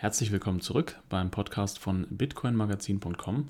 [0.00, 3.48] Herzlich willkommen zurück beim Podcast von bitcoinmagazin.com.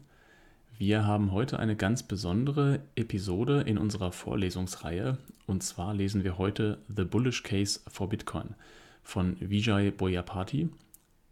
[0.78, 5.16] Wir haben heute eine ganz besondere Episode in unserer Vorlesungsreihe
[5.46, 8.56] und zwar lesen wir heute The Bullish Case for Bitcoin
[9.04, 10.70] von Vijay Boyapati.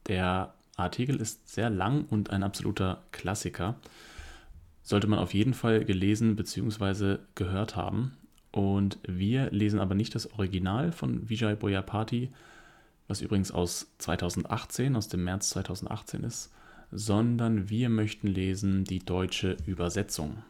[0.07, 3.75] Der Artikel ist sehr lang und ein absoluter Klassiker.
[4.85, 7.17] Sollte man auf jeden Fall gelesen bzw.
[7.35, 8.17] gehört haben.
[8.53, 12.31] Und wir lesen aber nicht das Original von Vijay Boyapati,
[13.09, 16.53] was übrigens aus 2018, aus dem März 2018 ist,
[16.93, 20.43] sondern wir möchten lesen die deutsche Übersetzung.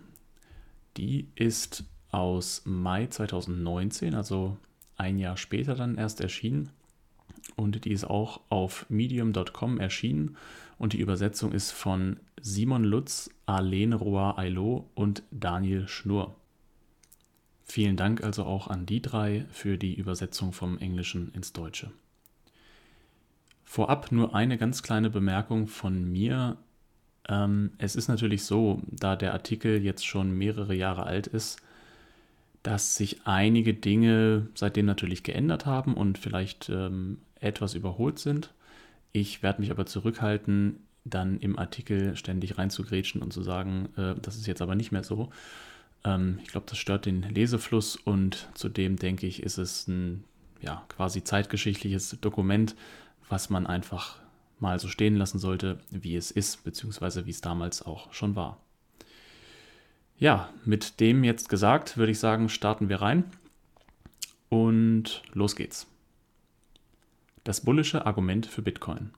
[0.97, 4.57] Die ist aus Mai 2019, also
[4.97, 6.71] ein Jahr später dann erst erschienen.
[7.57, 10.37] Und die ist auch auf medium.com erschienen.
[10.77, 16.35] Und die Übersetzung ist von Simon Lutz, Arlene Roa-Ailo und Daniel Schnur.
[17.65, 21.91] Vielen Dank also auch an die drei für die Übersetzung vom Englischen ins Deutsche.
[23.71, 26.57] Vorab nur eine ganz kleine Bemerkung von mir.
[27.29, 31.61] Ähm, es ist natürlich so, da der Artikel jetzt schon mehrere Jahre alt ist,
[32.63, 38.55] dass sich einige Dinge seitdem natürlich geändert haben und vielleicht ähm, etwas überholt sind.
[39.13, 44.37] Ich werde mich aber zurückhalten, dann im Artikel ständig reinzugrätschen und zu sagen, äh, das
[44.37, 45.29] ist jetzt aber nicht mehr so.
[46.05, 50.25] Ähm, ich glaube, das stört den Lesefluss und zudem denke ich, ist es ein
[50.63, 52.75] ja, quasi zeitgeschichtliches Dokument,
[53.29, 54.19] was man einfach
[54.59, 58.59] mal so stehen lassen sollte, wie es ist, beziehungsweise wie es damals auch schon war.
[60.19, 63.25] Ja, mit dem jetzt gesagt, würde ich sagen, starten wir rein
[64.49, 65.87] und los geht's.
[67.45, 69.11] Das bullische Argument für Bitcoin.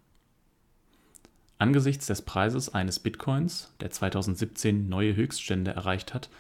[1.58, 6.30] Angesichts des Preises eines Bitcoins, der 2017 neue Höchststände erreicht hat,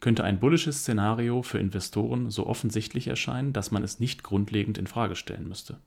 [0.00, 4.86] könnte ein bullisches Szenario für Investoren so offensichtlich erscheinen, dass man es nicht grundlegend in
[4.86, 5.78] Frage stellen müsste.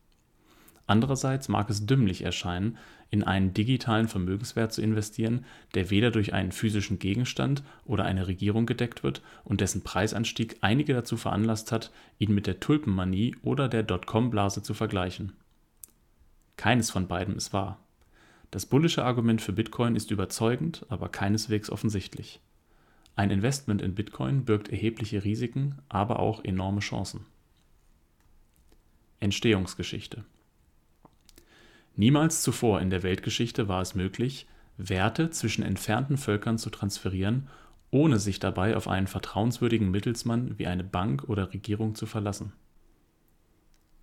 [0.87, 2.77] Andererseits mag es dümmlich erscheinen,
[3.09, 8.65] in einen digitalen Vermögenswert zu investieren, der weder durch einen physischen Gegenstand oder eine Regierung
[8.65, 13.83] gedeckt wird und dessen Preisanstieg einige dazu veranlasst hat, ihn mit der Tulpenmanie oder der
[13.83, 15.33] Dotcom-Blase zu vergleichen.
[16.55, 17.79] Keines von beiden ist wahr.
[18.49, 22.39] Das bullische Argument für Bitcoin ist überzeugend, aber keineswegs offensichtlich.
[23.17, 27.25] Ein Investment in Bitcoin birgt erhebliche Risiken, aber auch enorme Chancen.
[29.19, 30.23] Entstehungsgeschichte
[31.97, 34.47] Niemals zuvor in der Weltgeschichte war es möglich,
[34.77, 37.47] Werte zwischen entfernten Völkern zu transferieren,
[37.89, 42.53] ohne sich dabei auf einen vertrauenswürdigen Mittelsmann wie eine Bank oder Regierung zu verlassen.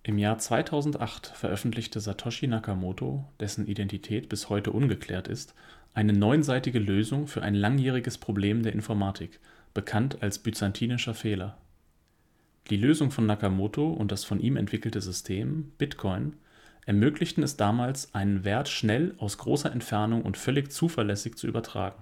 [0.03, 5.55] Im Jahr 2008 veröffentlichte Satoshi Nakamoto, dessen Identität bis heute ungeklärt ist,
[5.93, 9.39] eine neunseitige Lösung für ein langjähriges Problem der Informatik,
[9.73, 11.57] bekannt als byzantinischer Fehler.
[12.69, 16.33] Die Lösung von Nakamoto und das von ihm entwickelte System, Bitcoin,
[16.85, 22.01] ermöglichten es damals, einen Wert schnell aus großer Entfernung und völlig zuverlässig zu übertragen.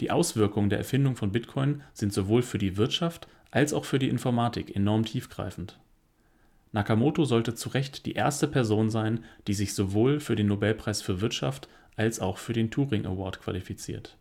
[0.00, 4.08] Die Auswirkungen der Erfindung von Bitcoin sind sowohl für die Wirtschaft als auch für die
[4.08, 5.78] Informatik enorm tiefgreifend.
[6.72, 11.20] Nakamoto sollte zu Recht die erste Person sein, die sich sowohl für den Nobelpreis für
[11.20, 14.16] Wirtschaft als auch für den Turing Award qualifiziert.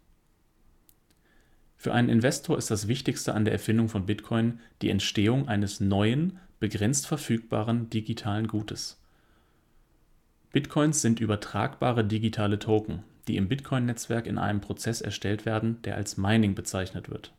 [1.75, 6.37] Für einen Investor ist das Wichtigste an der Erfindung von Bitcoin die Entstehung eines neuen,
[6.59, 9.02] begrenzt verfügbaren digitalen Gutes.
[10.53, 16.15] Bitcoins sind übertragbare digitale Token, die im Bitcoin-Netzwerk in einem Prozess erstellt werden, der als
[16.15, 17.33] Mining bezeichnet wird.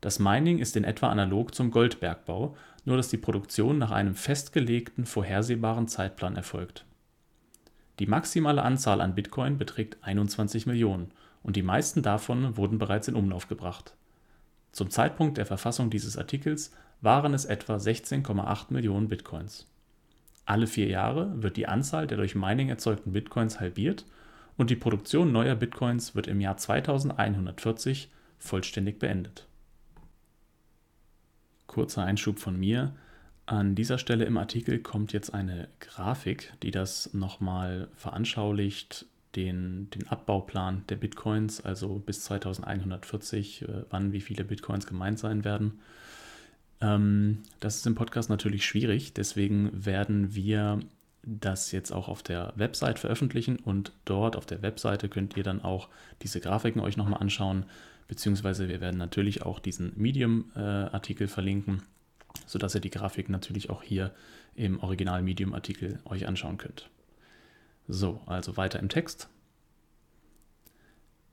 [0.00, 5.06] Das Mining ist in etwa analog zum Goldbergbau, nur dass die Produktion nach einem festgelegten,
[5.06, 6.84] vorhersehbaren Zeitplan erfolgt.
[7.98, 11.10] Die maximale Anzahl an Bitcoin beträgt 21 Millionen
[11.42, 13.96] und die meisten davon wurden bereits in Umlauf gebracht.
[14.70, 16.70] Zum Zeitpunkt der Verfassung dieses Artikels
[17.00, 19.66] waren es etwa 16,8 Millionen Bitcoins
[20.46, 24.04] alle vier Jahre wird die Anzahl der durch Mining erzeugten Bitcoins halbiert
[24.56, 29.46] und die Produktion neuer Bitcoins wird im Jahr 2140 vollständig beendet.
[31.66, 32.94] Kurzer Einschub von mir.
[33.46, 40.06] An dieser Stelle im Artikel kommt jetzt eine Grafik, die das nochmal veranschaulicht, den, den
[40.08, 45.80] Abbauplan der Bitcoins, also bis 2140, äh, wann wie viele Bitcoins gemeint sein werden.
[46.84, 50.80] Ähm, das ist im Podcast natürlich schwierig, deswegen werden wir
[51.22, 55.62] das jetzt auch auf der Website veröffentlichen und dort auf der Webseite könnt ihr dann
[55.62, 55.88] auch
[56.22, 57.64] diese Grafiken euch nochmal anschauen,
[58.08, 61.82] beziehungsweise wir werden natürlich auch diesen Medium-Artikel äh, verlinken,
[62.46, 64.12] sodass ihr die Grafiken natürlich auch hier
[64.54, 66.90] im Original Medium-Artikel euch anschauen könnt.
[67.88, 69.28] So, also weiter im Text.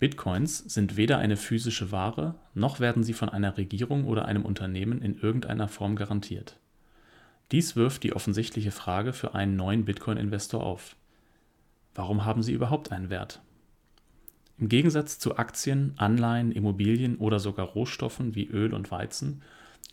[0.01, 5.00] Bitcoins sind weder eine physische Ware, noch werden sie von einer Regierung oder einem Unternehmen
[5.00, 6.57] in irgendeiner Form garantiert.
[7.51, 10.95] Dies wirft die offensichtliche Frage für einen neuen Bitcoin-Investor auf.
[11.94, 13.44] Warum haben sie überhaupt einen Wert?
[14.57, 19.44] Im Gegensatz zu Aktien, Anleihen, Immobilien oder sogar Rohstoffen wie Öl und Weizen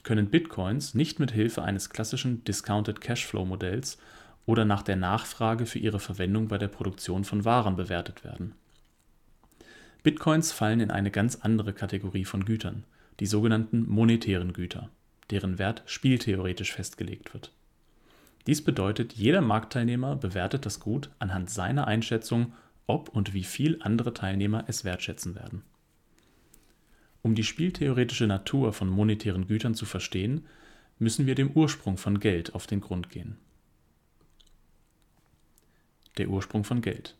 [0.04, 3.98] können Bitcoins nicht mit Hilfe eines klassischen Discounted Cashflow Modells
[4.46, 8.54] oder nach der Nachfrage für ihre Verwendung bei der Produktion von Waren bewertet werden.
[10.08, 12.84] Bitcoins fallen in eine ganz andere Kategorie von Gütern,
[13.20, 14.88] die sogenannten monetären Güter,
[15.28, 17.52] deren Wert spieltheoretisch festgelegt wird.
[18.46, 22.54] Dies bedeutet, jeder Marktteilnehmer bewertet das Gut anhand seiner Einschätzung,
[22.86, 25.60] ob und wie viel andere Teilnehmer es wertschätzen werden.
[27.20, 30.46] Um die spieltheoretische Natur von monetären Gütern zu verstehen,
[30.98, 33.36] müssen wir dem Ursprung von Geld auf den Grund gehen.
[36.16, 37.14] Der Ursprung von Geld.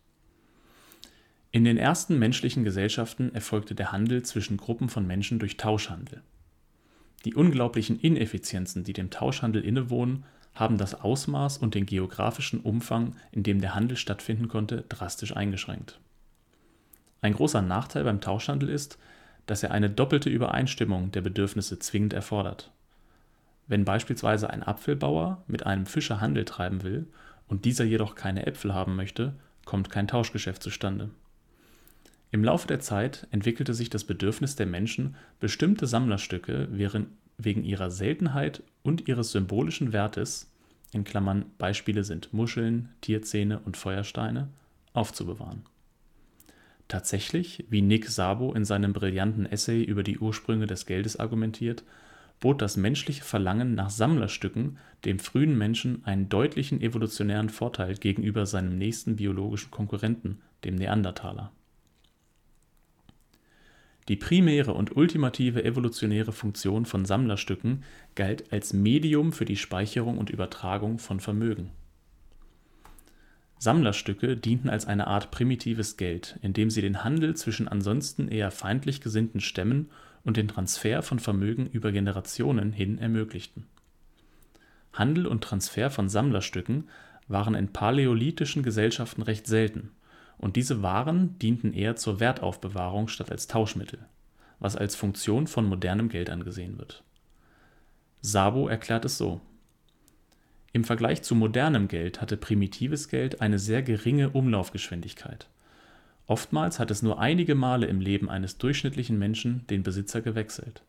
[1.50, 6.20] In den ersten menschlichen Gesellschaften erfolgte der Handel zwischen Gruppen von Menschen durch Tauschhandel.
[7.24, 10.24] Die unglaublichen Ineffizienzen, die dem Tauschhandel innewohnen,
[10.54, 15.98] haben das Ausmaß und den geografischen Umfang, in dem der Handel stattfinden konnte, drastisch eingeschränkt.
[17.22, 18.98] Ein großer Nachteil beim Tauschhandel ist,
[19.46, 22.70] dass er eine doppelte Übereinstimmung der Bedürfnisse zwingend erfordert.
[23.66, 27.06] Wenn beispielsweise ein Apfelbauer mit einem Fischer Handel treiben will
[27.48, 29.34] und dieser jedoch keine Äpfel haben möchte,
[29.64, 31.10] kommt kein Tauschgeschäft zustande.
[32.30, 36.68] Im Laufe der Zeit entwickelte sich das Bedürfnis der Menschen, bestimmte Sammlerstücke
[37.38, 40.52] wegen ihrer Seltenheit und ihres symbolischen Wertes
[41.58, 44.48] (Beispiele sind Muscheln, Tierzähne und Feuersteine)
[44.92, 45.62] aufzubewahren.
[46.86, 51.82] Tatsächlich, wie Nick Szabo in seinem brillanten Essay über die Ursprünge des Geldes argumentiert,
[52.40, 58.78] bot das menschliche Verlangen nach Sammlerstücken dem frühen Menschen einen deutlichen evolutionären Vorteil gegenüber seinem
[58.78, 61.52] nächsten biologischen Konkurrenten, dem Neandertaler
[64.08, 67.84] die primäre und ultimative evolutionäre Funktion von Sammlerstücken
[68.14, 71.70] galt als Medium für die Speicherung und Übertragung von Vermögen.
[73.58, 79.00] Sammlerstücke dienten als eine Art primitives Geld, indem sie den Handel zwischen ansonsten eher feindlich
[79.00, 79.90] gesinnten Stämmen
[80.24, 83.66] und den Transfer von Vermögen über Generationen hin ermöglichten.
[84.92, 86.88] Handel und Transfer von Sammlerstücken
[87.26, 89.90] waren in paläolithischen Gesellschaften recht selten
[90.38, 93.98] und diese Waren dienten eher zur Wertaufbewahrung statt als Tauschmittel,
[94.60, 97.02] was als Funktion von modernem Geld angesehen wird.
[98.22, 99.40] Szabo erklärt es so:
[100.72, 105.48] Im Vergleich zu modernem Geld hatte primitives Geld eine sehr geringe Umlaufgeschwindigkeit.
[106.26, 110.82] Oftmals hat es nur einige Male im Leben eines durchschnittlichen Menschen den Besitzer gewechselt.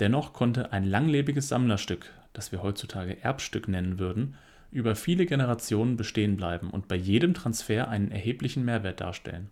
[0.00, 4.36] Dennoch konnte ein langlebiges Sammlerstück, das wir heutzutage Erbstück nennen würden
[4.70, 9.50] über viele Generationen bestehen bleiben und bei jedem Transfer einen erheblichen Mehrwert darstellen,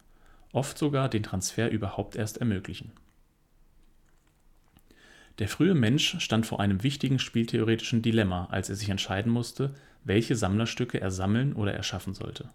[0.53, 2.93] oft sogar den Transfer überhaupt erst ermöglichen.
[5.39, 9.75] Der frühe Mensch stand vor einem wichtigen spieltheoretischen Dilemma, als er sich entscheiden musste,
[10.05, 12.49] welche Sammlerstücke er sammeln oder erschaffen sollte.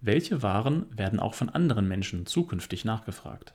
[0.00, 3.54] Welche Waren werden auch von anderen Menschen zukünftig nachgefragt?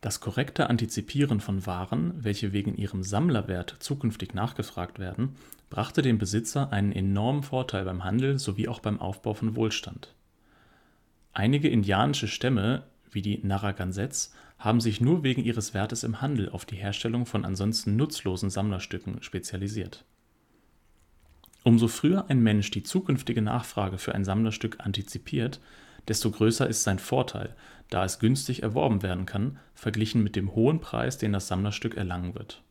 [0.00, 5.34] Das korrekte Antizipieren von Waren, welche wegen ihrem Sammlerwert zukünftig nachgefragt werden,
[5.70, 10.14] brachte dem Besitzer einen enormen Vorteil beim Handel sowie auch beim Aufbau von Wohlstand.
[11.32, 16.64] Einige indianische Stämme, wie die Narragansetts, haben sich nur wegen ihres Wertes im Handel auf
[16.64, 20.04] die Herstellung von ansonsten nutzlosen Sammlerstücken spezialisiert.
[21.64, 25.60] Umso früher ein Mensch die zukünftige Nachfrage für ein Sammlerstück antizipiert,
[26.06, 27.54] desto größer ist sein Vorteil,
[27.90, 32.34] da es günstig erworben werden kann, verglichen mit dem hohen Preis, den das Sammlerstück erlangen
[32.34, 32.62] wird.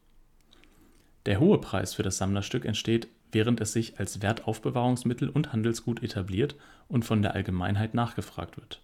[1.26, 6.56] Der hohe Preis für das Sammlerstück entsteht, während es sich als Wertaufbewahrungsmittel und Handelsgut etabliert
[6.88, 8.82] und von der Allgemeinheit nachgefragt wird.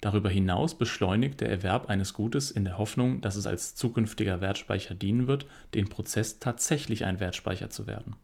[0.00, 4.94] Darüber hinaus beschleunigt der Erwerb eines Gutes in der Hoffnung, dass es als zukünftiger Wertspeicher
[4.94, 8.14] dienen wird, den Prozess tatsächlich ein Wertspeicher zu werden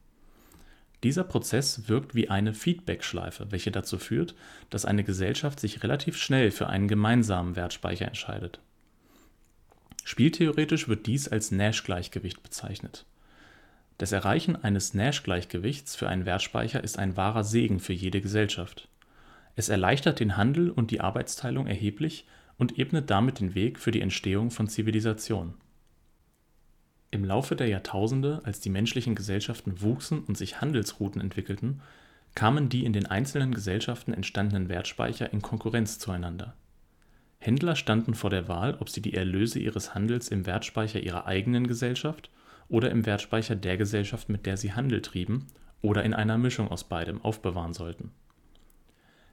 [1.04, 4.34] dieser Prozess wirkt wie eine Feedbackschleife, welche dazu führt,
[4.70, 8.60] dass eine Gesellschaft sich relativ schnell für einen gemeinsamen Wertspeicher entscheidet.
[10.02, 13.06] Spieltheoretisch wird dies als Nash-Gleichgewicht bezeichnet.
[13.98, 18.88] Das Erreichen eines Nash-Gleichgewichts für einen Wertspeicher ist ein wahrer Segen für jede Gesellschaft.
[19.56, 22.26] Es erleichtert den Handel und die Arbeitsteilung erheblich
[22.58, 25.54] und ebnet damit den Weg für die Entstehung von Zivilisation
[27.14, 31.80] im Laufe der Jahrtausende, als die menschlichen Gesellschaften wuchsen und sich Handelsrouten entwickelten,
[32.34, 36.54] kamen die in den einzelnen Gesellschaften entstandenen Wertspeicher in Konkurrenz zueinander.
[37.38, 41.68] Händler standen vor der Wahl, ob sie die Erlöse ihres Handels im Wertspeicher ihrer eigenen
[41.68, 42.30] Gesellschaft
[42.68, 45.46] oder im Wertspeicher der Gesellschaft, mit der sie Handel trieben,
[45.82, 48.10] oder in einer Mischung aus beidem aufbewahren sollten.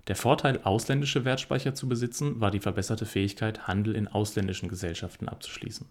[0.07, 5.87] Der Vorteil, ausländische Wertspeicher zu besitzen, war die verbesserte Fähigkeit, Handel in ausländischen Gesellschaften abzuschließen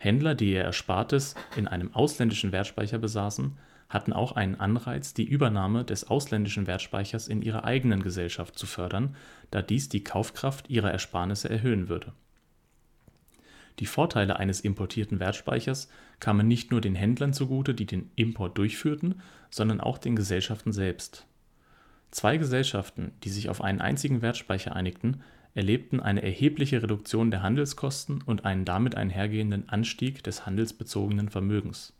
[0.00, 3.58] Händler, die ihr Erspartes in einem ausländischen Wertspeicher besaßen,
[3.90, 9.14] hatten auch einen Anreiz, die Übernahme des ausländischen Wertspeichers in ihrer eigenen Gesellschaft zu fördern,
[9.50, 12.14] da dies die Kaufkraft ihrer Ersparnisse erhöhen würde.
[13.78, 19.20] Die Vorteile eines importierten Wertspeichers kamen nicht nur den Händlern zugute, die den Import durchführten,
[19.50, 21.26] sondern auch den Gesellschaften selbst.
[22.10, 25.22] Zwei Gesellschaften, die sich auf einen einzigen Wertspeicher einigten,
[25.60, 31.92] erlebten eine erhebliche Reduktion der Handelskosten und einen damit einhergehenden Anstieg des handelsbezogenen Vermögens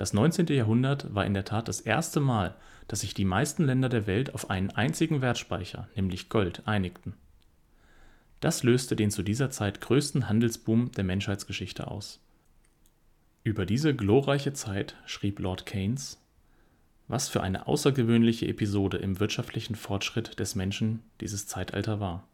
[0.00, 0.46] das 19.
[0.46, 2.54] Jahrhundert war in der Tat das erste Mal,
[2.88, 7.12] dass sich die meisten Länder der Welt auf einen einzigen Wertspeicher, nämlich Gold, einigten.
[8.40, 12.18] Das löste den zu dieser Zeit größten Handelsboom der Menschheitsgeschichte aus.
[13.44, 16.18] Über diese glorreiche Zeit schrieb Lord Keynes:
[17.06, 22.26] Was für eine außergewöhnliche Episode im wirtschaftlichen Fortschritt des Menschen dieses Zeitalter war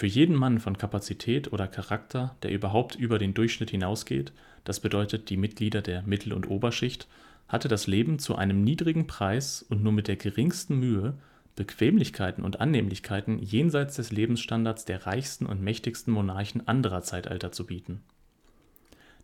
[0.00, 4.32] für jeden Mann von Kapazität oder Charakter, der überhaupt über den Durchschnitt hinausgeht,
[4.64, 7.06] das bedeutet die Mitglieder der Mittel und Oberschicht,
[7.48, 11.18] hatte das Leben zu einem niedrigen Preis und nur mit der geringsten Mühe
[11.54, 18.00] Bequemlichkeiten und Annehmlichkeiten jenseits des Lebensstandards der reichsten und mächtigsten Monarchen anderer Zeitalter zu bieten.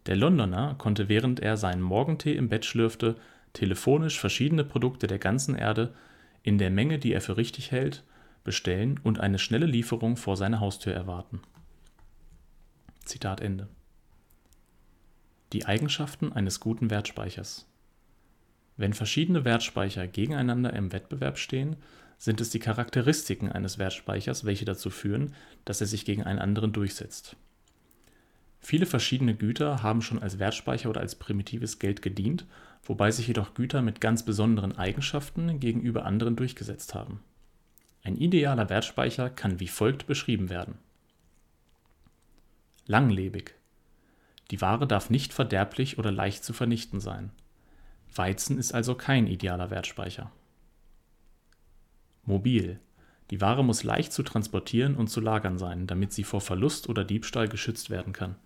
[0.05, 3.17] Der Londoner konnte, während er seinen Morgentee im Bett schlürfte,
[3.55, 5.95] telefonisch verschiedene Produkte der ganzen Erde
[6.43, 8.05] in der Menge, die er für richtig hält,
[8.47, 11.43] bestellen und eine schnelle Lieferung vor seiner Haustür erwarten.
[13.05, 13.69] Zitat Ende.
[15.53, 17.69] Die Eigenschaften eines guten Wertspeichers.
[18.79, 21.77] Wenn verschiedene Wertspeicher gegeneinander im Wettbewerb stehen,
[22.19, 25.35] sind es die Charakteristiken eines Wertspeichers, welche dazu führen,
[25.65, 27.37] dass er sich gegen einen anderen durchsetzt.
[28.61, 32.47] Viele verschiedene Güter haben schon als Wertspeicher oder als primitives Geld gedient,
[32.83, 37.21] wobei sich jedoch Güter mit ganz besonderen Eigenschaften gegenüber anderen durchgesetzt haben
[38.07, 40.79] ein idealer Wertspeicher kann wie folgt beschrieben werden.
[42.87, 43.57] Langlebig.
[44.53, 47.33] Die Ware darf nicht verderblich oder leicht zu vernichten sein.
[48.15, 50.31] Weizen ist also kein idealer Wertspeicher.
[52.25, 52.79] Mobil.
[53.33, 57.03] Die Ware muss leicht zu transportieren und zu lagern sein, damit sie vor Verlust oder
[57.03, 58.37] Diebstahl geschützt werden kann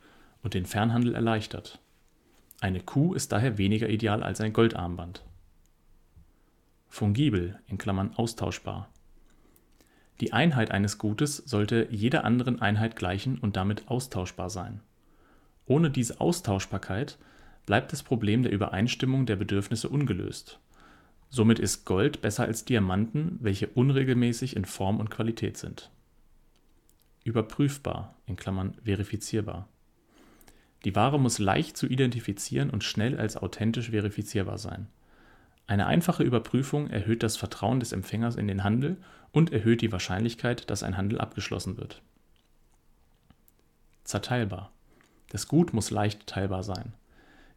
[0.42, 1.80] und den Fernhandel erleichtert.
[2.62, 5.22] Eine Kuh ist daher weniger ideal als ein Goldarmband.
[6.88, 8.88] Fungibel in Klammern (austauschbar).
[10.20, 14.80] Die Einheit eines Gutes sollte jeder anderen Einheit gleichen und damit austauschbar sein.
[15.64, 17.18] Ohne diese Austauschbarkeit
[17.64, 20.60] bleibt das Problem der Übereinstimmung der Bedürfnisse ungelöst.
[21.30, 25.90] Somit ist Gold besser als Diamanten, welche unregelmäßig in Form und Qualität sind.
[27.24, 28.16] Überprüfbar
[28.82, 29.68] (verifizierbar).
[30.84, 34.88] Die Ware muss leicht zu identifizieren und schnell als authentisch verifizierbar sein
[35.70, 38.96] eine einfache Überprüfung erhöht das Vertrauen des Empfängers in den Handel
[39.32, 42.02] und erhöht die Wahrscheinlichkeit, dass ein Handel abgeschlossen wird.
[44.04, 44.72] Zerteilbar.
[45.28, 46.92] Das Gut muss leicht teilbar sein.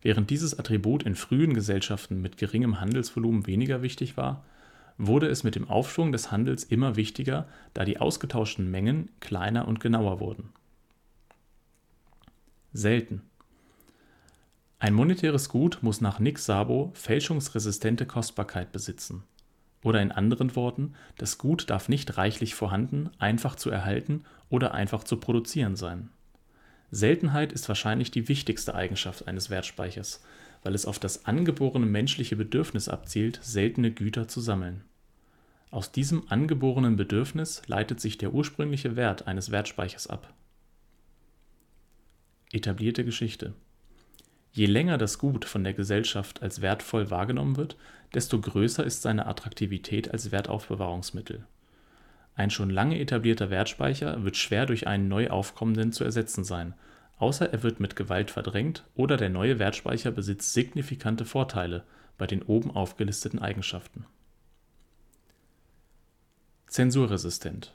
[0.01, 4.43] Während dieses Attribut in frühen Gesellschaften mit geringem Handelsvolumen weniger wichtig war,
[4.97, 9.79] wurde es mit dem Aufschwung des Handels immer wichtiger, da die ausgetauschten Mengen kleiner und
[9.79, 10.49] genauer wurden.
[12.73, 13.21] Selten.
[14.79, 19.23] Ein monetäres Gut muss nach Nick Szabo fälschungsresistente Kostbarkeit besitzen.
[19.83, 25.03] Oder in anderen Worten, das Gut darf nicht reichlich vorhanden, einfach zu erhalten oder einfach
[25.03, 26.09] zu produzieren sein.
[26.89, 30.23] Seltenheit ist wahrscheinlich die wichtigste Eigenschaft eines Wertspeichers,
[30.61, 34.83] weil es auf das angeborene menschliche Bedürfnis abzielt, seltene Güter zu sammeln.
[35.71, 40.33] Aus diesem angeborenen Bedürfnis leitet sich der ursprüngliche Wert eines Wertspeichers ab.
[42.51, 43.53] Etablierte Geschichte
[44.55, 47.75] Je länger das Gut von der Gesellschaft als wertvoll wahrgenommen wird,
[48.13, 51.47] desto größer ist seine Attraktivität als Wertaufbewahrungsmittel.
[52.35, 56.75] Ein schon lange etablierter Wertspeicher wird schwer durch einen neu aufkommenden zu ersetzen sein,
[57.17, 61.83] außer er wird mit Gewalt verdrängt oder der neue Wertspeicher besitzt signifikante Vorteile
[62.19, 64.05] bei den oben aufgelisteten Eigenschaften.
[66.67, 67.73] Zensurresistent.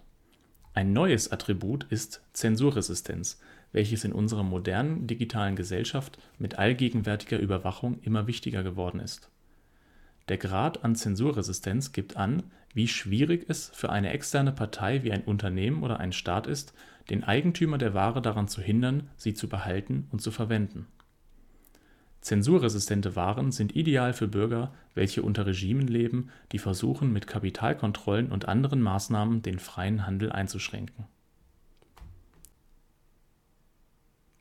[0.74, 3.40] Ein neues Attribut ist Zensurresistenz,
[3.72, 9.30] welches in unserer modernen digitalen Gesellschaft mit allgegenwärtiger Überwachung immer wichtiger geworden ist.
[10.28, 12.42] Der Grad an Zensurresistenz gibt an,
[12.74, 16.74] wie schwierig es für eine externe Partei wie ein Unternehmen oder ein Staat ist,
[17.08, 20.86] den Eigentümer der Ware daran zu hindern, sie zu behalten und zu verwenden.
[22.20, 28.48] Zensurresistente Waren sind ideal für Bürger, welche unter Regimen leben, die versuchen, mit Kapitalkontrollen und
[28.48, 31.06] anderen Maßnahmen den freien Handel einzuschränken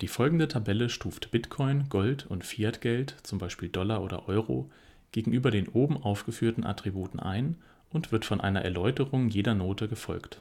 [0.02, 4.70] Die folgende Tabelle stuft Bitcoin, Gold und Fiatgeld (zum Beispiel Dollar oder Euro)
[5.12, 7.56] gegenüber den oben aufgeführten Attributen ein
[7.90, 10.40] und wird von einer Erläuterung jeder Note gefolgt.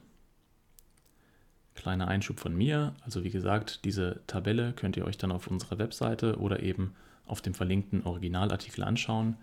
[1.75, 5.79] Kleiner Einschub von mir, also wie gesagt, diese Tabelle könnt ihr euch dann auf unserer
[5.79, 6.95] Webseite oder eben
[7.25, 9.37] auf dem verlinkten Originalartikel anschauen.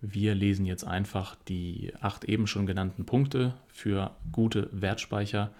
[0.00, 5.50] Wir lesen jetzt einfach die acht eben schon genannten Punkte für gute Wertspeicher.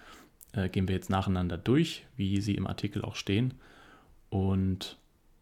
[0.53, 3.53] Äh, gehen wir jetzt nacheinander durch, wie sie im Artikel auch stehen
[4.29, 4.97] und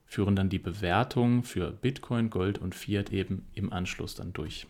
[0.05, 4.67] führen dann die Bewertung für Bitcoin, Gold und Fiat eben im Anschluss dann durch.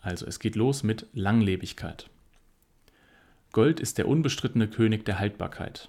[0.00, 2.10] Also es geht los mit Langlebigkeit.
[3.52, 5.88] Gold ist der unbestrittene König der Haltbarkeit.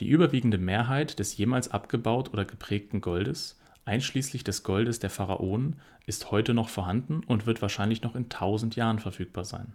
[0.00, 6.30] Die überwiegende Mehrheit des jemals abgebaut oder geprägten Goldes, einschließlich des Goldes der Pharaonen, ist
[6.30, 9.74] heute noch vorhanden und wird wahrscheinlich noch in tausend Jahren verfügbar sein.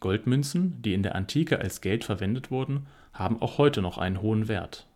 [0.00, 4.48] Goldmünzen, die in der Antike als Geld verwendet wurden, haben auch heute noch einen hohen
[4.48, 4.86] Wert.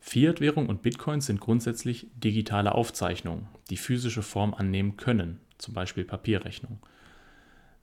[0.00, 6.80] Fiat-Währung und Bitcoins sind grundsätzlich digitale Aufzeichnungen, die physische Form annehmen können, zum Beispiel Papierrechnung.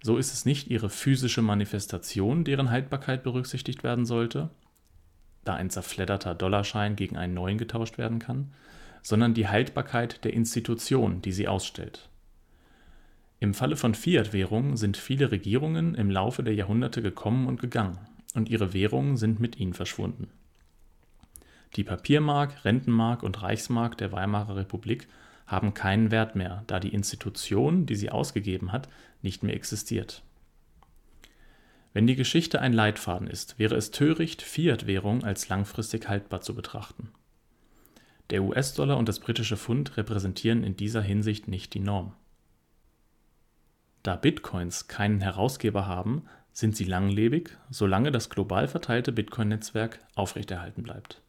[0.03, 4.50] So ist es nicht ihre physische Manifestation, deren Haltbarkeit berücksichtigt werden sollte,
[5.46, 8.51] da ein zerfledderter Dollarschein gegen einen neuen getauscht werden kann,
[9.01, 12.09] sondern die Haltbarkeit der Institution, die sie ausstellt.
[13.41, 17.98] Im Falle von Fiat-Währungen sind viele Regierungen im Laufe der Jahrhunderte gekommen und gegangen,
[18.36, 20.29] und ihre Währungen sind mit ihnen verschwunden.
[21.75, 25.08] Die Papiermark, Rentenmark und Reichsmark der Weimarer Republik
[25.48, 28.89] haben keinen Wert mehr, da die Institution, die sie ausgegeben hat,
[29.22, 30.22] nicht mehr existiert.
[31.93, 37.10] Wenn die Geschichte ein Leitfaden ist, wäre es töricht, Fiat-Währung als langfristig haltbar zu betrachten.
[38.29, 42.13] Der US-Dollar und das britische Pfund repräsentieren in dieser Hinsicht nicht die Norm.
[44.03, 51.22] Da Bitcoins keinen Herausgeber haben, sind sie langlebig, solange das global verteilte Bitcoin-Netzwerk aufrechterhalten bleibt.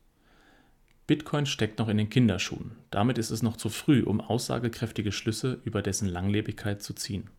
[1.06, 5.60] Bitcoin steckt noch in den Kinderschuhen, damit ist es noch zu früh, um aussagekräftige Schlüsse
[5.64, 7.30] über dessen Langlebigkeit zu ziehen.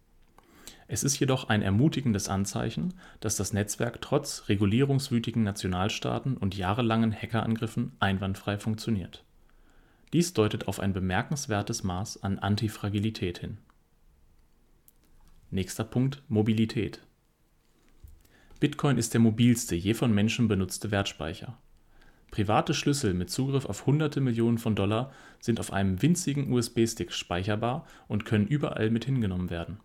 [0.89, 7.93] Es ist jedoch ein ermutigendes Anzeichen, dass das Netzwerk trotz regulierungswütigen Nationalstaaten und jahrelangen Hackerangriffen
[8.01, 9.23] einwandfrei funktioniert.
[10.11, 13.57] Dies deutet auf ein bemerkenswertes Maß an Antifragilität hin.
[15.51, 17.01] Nächster Punkt Mobilität.
[18.59, 21.57] Bitcoin ist der mobilste je von Menschen benutzte Wertspeicher.
[22.31, 27.85] Private Schlüssel mit Zugriff auf hunderte Millionen von Dollar sind auf einem winzigen USB-Stick speicherbar
[28.07, 29.79] und können überall mit hingenommen werden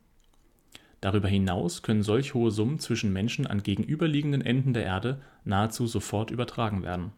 [1.00, 6.30] Darüber hinaus können solch hohe Summen zwischen Menschen an gegenüberliegenden Enden der Erde nahezu sofort
[6.30, 7.12] übertragen werden.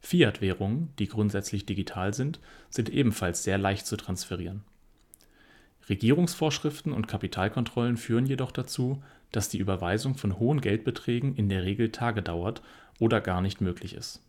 [0.00, 4.62] Fiat-Währungen, die grundsätzlich digital sind, sind ebenfalls sehr leicht zu transferieren.
[5.88, 11.90] Regierungsvorschriften und Kapitalkontrollen führen jedoch dazu, dass die Überweisung von hohen Geldbeträgen in der Regel
[11.90, 12.62] Tage dauert
[12.98, 14.22] oder gar nicht möglich ist.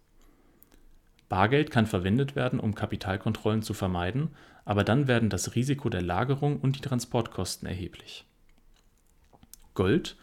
[1.30, 4.30] Bargeld kann verwendet werden, um Kapitalkontrollen zu vermeiden,
[4.66, 8.26] aber dann werden das Risiko der Lagerung und die Transportkosten erheblich
[9.78, 10.18] Gold,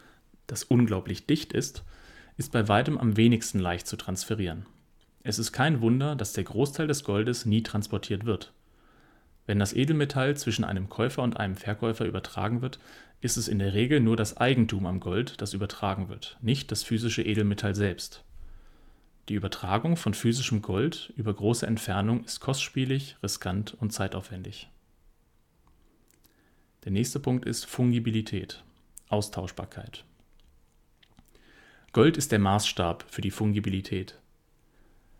[0.47, 1.85] das unglaublich dicht ist,
[2.35, 4.65] ist bei weitem am wenigsten leicht zu transferieren.
[5.23, 8.51] Es ist kein Wunder, dass der Großteil des Goldes nie transportiert wird.
[9.45, 12.79] Wenn das Edelmetall zwischen einem Käufer und einem Verkäufer übertragen wird,
[13.21, 16.83] ist es in der Regel nur das Eigentum am Gold, das übertragen wird, nicht das
[16.83, 18.23] physische Edelmetall selbst.
[19.29, 24.69] Die Übertragung von physischem Gold über große Entfernung ist kostspielig, riskant und zeitaufwendig.
[26.83, 28.63] Der nächste Punkt ist Fungibilität.
[29.09, 30.03] Austauschbarkeit.
[31.93, 34.19] Gold ist der Maßstab für die Fungibilität.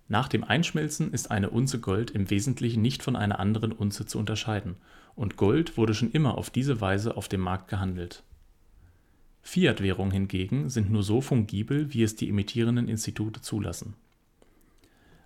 [0.07, 4.19] Nach dem Einschmelzen ist eine Unze Gold im Wesentlichen nicht von einer anderen Unze zu
[4.19, 4.75] unterscheiden,
[5.15, 8.23] und Gold wurde schon immer auf diese Weise auf dem Markt gehandelt.
[9.41, 13.95] Fiat-Währungen hingegen sind nur so fungibel, wie es die emittierenden Institute zulassen.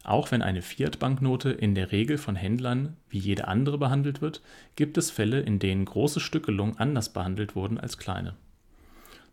[0.04, 4.42] Auch wenn eine Fiat-Banknote in der Regel von Händlern wie jede andere behandelt wird,
[4.78, 8.36] gibt es Fälle, in denen große Stückelungen anders behandelt wurden als kleine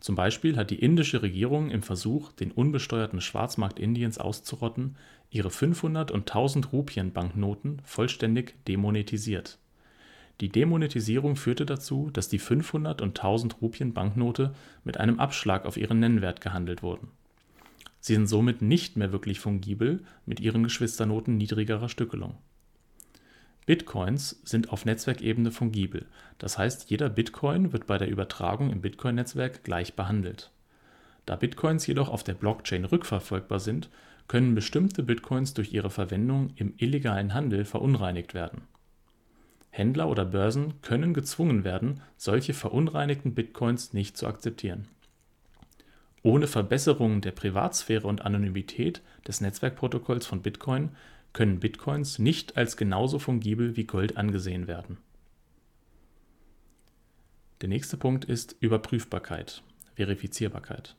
[0.01, 4.97] zum Beispiel hat die indische Regierung im Versuch, den unbesteuerten Schwarzmarkt Indiens auszurotten,
[5.31, 9.59] ihre 500 und 1000 Rupien-Banknoten vollständig demonetisiert.
[10.41, 15.99] Die Demonetisierung führte dazu, dass die 500 und 1000 Rupien-Banknote mit einem Abschlag auf ihren
[15.99, 17.09] Nennwert gehandelt wurden.
[18.01, 22.37] Sie sind somit nicht mehr wirklich fungibel mit ihren Geschwisternoten niedrigerer Stückelung
[23.67, 26.07] Bitcoins sind auf Netzwerkebene fungibel,
[26.39, 30.53] das heißt jeder Bitcoin wird bei der Übertragung im Bitcoin-Netzwerk gleich behandelt.
[31.27, 33.91] Da Bitcoins jedoch auf der Blockchain rückverfolgbar sind,
[34.29, 38.63] können bestimmte Bitcoins durch ihre Verwendung im illegalen Handel verunreinigt werden.
[39.71, 44.89] Händler oder Börsen können gezwungen werden, solche verunreinigten Bitcoins nicht zu akzeptieren.
[46.23, 50.91] Ohne Verbesserung der Privatsphäre und Anonymität des Netzwerkprotokolls von Bitcoin
[51.33, 54.97] können Bitcoins nicht als genauso fungibel wie Gold angesehen werden.
[57.61, 59.63] Der nächste Punkt ist Überprüfbarkeit,
[59.95, 60.97] Verifizierbarkeit.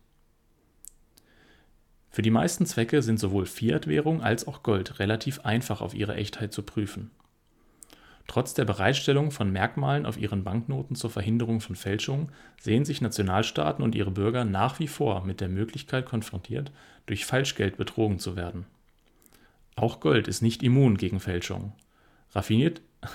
[2.18, 6.52] Für die meisten Zwecke sind sowohl Fiat-Währung als auch Gold relativ einfach auf ihre Echtheit
[6.52, 7.12] zu prüfen.
[8.26, 13.84] Trotz der Bereitstellung von Merkmalen auf ihren Banknoten zur Verhinderung von Fälschungen sehen sich Nationalstaaten
[13.84, 16.72] und ihre Bürger nach wie vor mit der Möglichkeit konfrontiert,
[17.06, 18.66] durch Falschgeld betrogen zu werden.
[19.76, 21.74] Auch Gold ist nicht immun gegen Fälschungen.
[22.32, 22.82] Raffiniert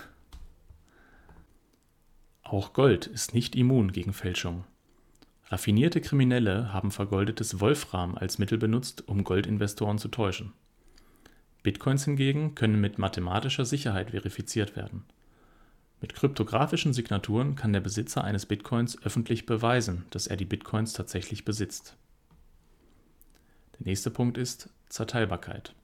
[2.44, 4.62] Auch Gold ist nicht immun gegen Fälschungen.
[5.52, 10.54] Raffinierte Kriminelle haben vergoldetes Wolfram als Mittel benutzt, um Goldinvestoren zu täuschen.
[11.62, 15.04] Bitcoins hingegen können mit mathematischer Sicherheit verifiziert werden.
[16.00, 21.44] Mit kryptographischen Signaturen kann der Besitzer eines Bitcoins öffentlich beweisen, dass er die Bitcoins tatsächlich
[21.44, 21.98] besitzt.
[23.78, 25.74] Der nächste Punkt ist Zerteilbarkeit.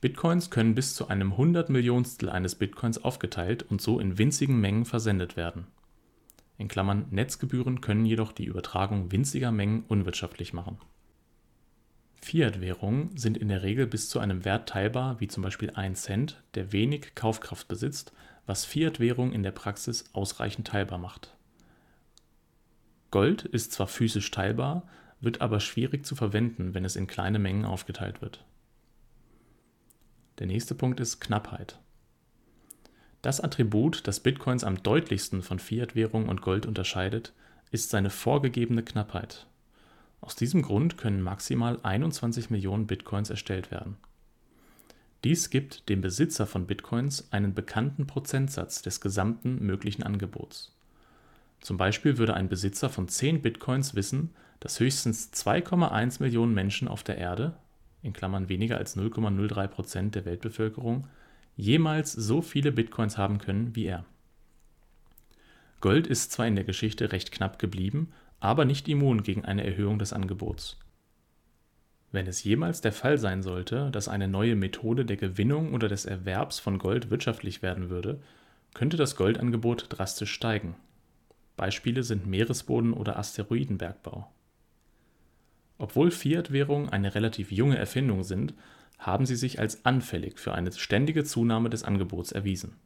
[0.00, 5.36] Bitcoins können bis zu einem Hundertmillionstel eines Bitcoins aufgeteilt und so in winzigen Mengen versendet
[5.36, 5.66] werden.
[6.58, 10.78] In Klammern Netzgebühren können jedoch die Übertragung winziger Mengen unwirtschaftlich machen
[12.20, 16.42] Fiat-Währungen sind in der Regel bis zu einem Wert teilbar wie zum Beispiel 1 Cent,
[16.54, 18.12] der wenig Kaufkraft besitzt,
[18.46, 21.34] was Fiat-Währungen in der Praxis ausreichend teilbar macht.
[23.10, 24.86] Gold ist zwar physisch teilbar,
[25.20, 28.44] wird aber schwierig zu verwenden, wenn es in kleine Mengen aufgeteilt wird.
[30.38, 31.78] Der nächste Punkt ist Knappheit.
[33.22, 37.32] Das Attribut, das Bitcoins am deutlichsten von Fiat-Währungen und Gold unterscheidet,
[37.70, 39.46] ist seine vorgegebene Knappheit
[40.20, 43.96] aus diesem Grund können maximal 21 Millionen Bitcoins erstellt werden.
[45.24, 50.74] Dies gibt dem Besitzer von Bitcoins einen bekannten Prozentsatz des gesamten möglichen Angebots.
[51.60, 57.02] Zum Beispiel würde ein Besitzer von 10 Bitcoins wissen, dass höchstens 2,1 Millionen Menschen auf
[57.02, 57.56] der Erde
[58.02, 61.08] in Klammern (weniger als 0,03 Prozent der Weltbevölkerung)
[61.58, 64.06] jemals so viele Bitcoins haben können wie er.
[65.82, 68.08] Gold ist zwar in der Geschichte recht knapp geblieben
[68.40, 70.78] aber nicht immun gegen eine Erhöhung des Angebots.
[72.10, 76.06] Wenn es jemals der Fall sein sollte, dass eine neue Methode der Gewinnung oder des
[76.06, 78.20] Erwerbs von Gold wirtschaftlich werden würde,
[78.74, 80.76] könnte das Goldangebot drastisch steigen.
[81.56, 84.30] Beispiele sind Meeresboden oder Asteroidenbergbau.
[85.76, 88.54] Obwohl Fiat-Währungen eine relativ junge Erfindung sind,
[88.98, 92.76] haben sie sich als anfällig für eine ständige Zunahme des Angebots erwiesen.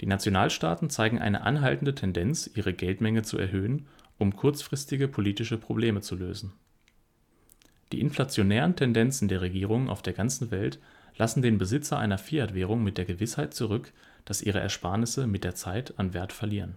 [0.00, 3.86] Die Nationalstaaten zeigen eine anhaltende Tendenz, ihre Geldmenge zu erhöhen
[4.18, 6.52] um kurzfristige politische Probleme zu lösen.
[7.92, 10.80] Die inflationären Tendenzen der Regierungen auf der ganzen Welt
[11.16, 13.92] lassen den Besitzer einer Fiat-Währung mit der Gewissheit zurück,
[14.24, 16.76] dass ihre Ersparnisse mit der Zeit an Wert verlieren.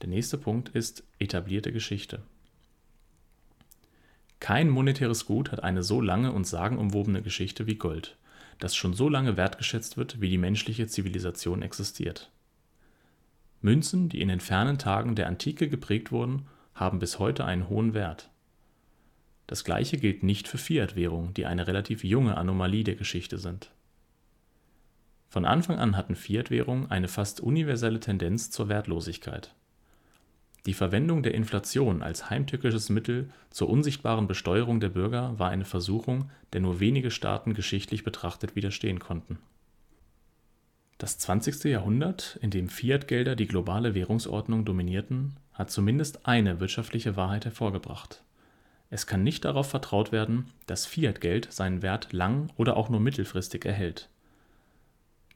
[0.00, 2.22] Der nächste Punkt ist etablierte Geschichte.
[4.42, 8.16] Kein monetäres Gut hat eine so lange und sagenumwobene Geschichte wie Gold,
[8.58, 12.28] das schon so lange wertgeschätzt wird, wie die menschliche Zivilisation existiert
[13.60, 17.94] Münzen, die in den fernen Tagen der Antike geprägt wurden, haben bis heute einen hohen
[17.94, 18.30] Wert.
[19.46, 23.70] Das gleiche gilt nicht für Fiat-Währungen, die eine relativ junge Anomalie der Geschichte sind.
[25.28, 29.54] Von Anfang an hatten Fiat-Währungen eine fast universelle Tendenz zur Wertlosigkeit.
[30.66, 36.30] Die Verwendung der Inflation als heimtückisches Mittel zur unsichtbaren Besteuerung der Bürger war eine Versuchung,
[36.52, 39.38] der nur wenige Staaten geschichtlich betrachtet widerstehen konnten
[41.02, 41.64] das 20.
[41.64, 48.22] Jahrhundert, in dem Fiat-Gelder die globale Währungsordnung dominierten, hat zumindest eine wirtschaftliche Wahrheit hervorgebracht:
[48.88, 53.64] Es kann nicht darauf vertraut werden, dass Fiat-Geld seinen Wert lang oder auch nur mittelfristig
[53.64, 54.10] erhält.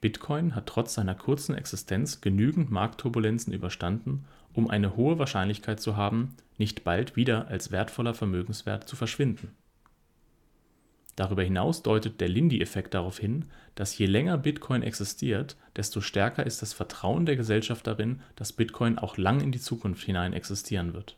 [0.00, 4.24] Bitcoin hat trotz seiner kurzen Existenz genügend Marktturbulenzen überstanden,
[4.56, 9.52] um eine hohe Wahrscheinlichkeit zu haben, nicht bald wieder als wertvoller Vermögenswert zu verschwinden
[11.16, 16.60] Darüber hinaus deutet der Lindy-Effekt darauf hin, dass je länger Bitcoin existiert, desto stärker ist
[16.60, 21.16] das Vertrauen der Gesellschaft darin, dass Bitcoin auch lang in die Zukunft hinein existieren wird.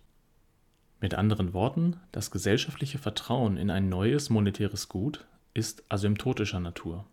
[1.01, 7.05] Mit anderen Worten, das gesellschaftliche Vertrauen in ein neues monetäres Gut ist asymptotischer Natur.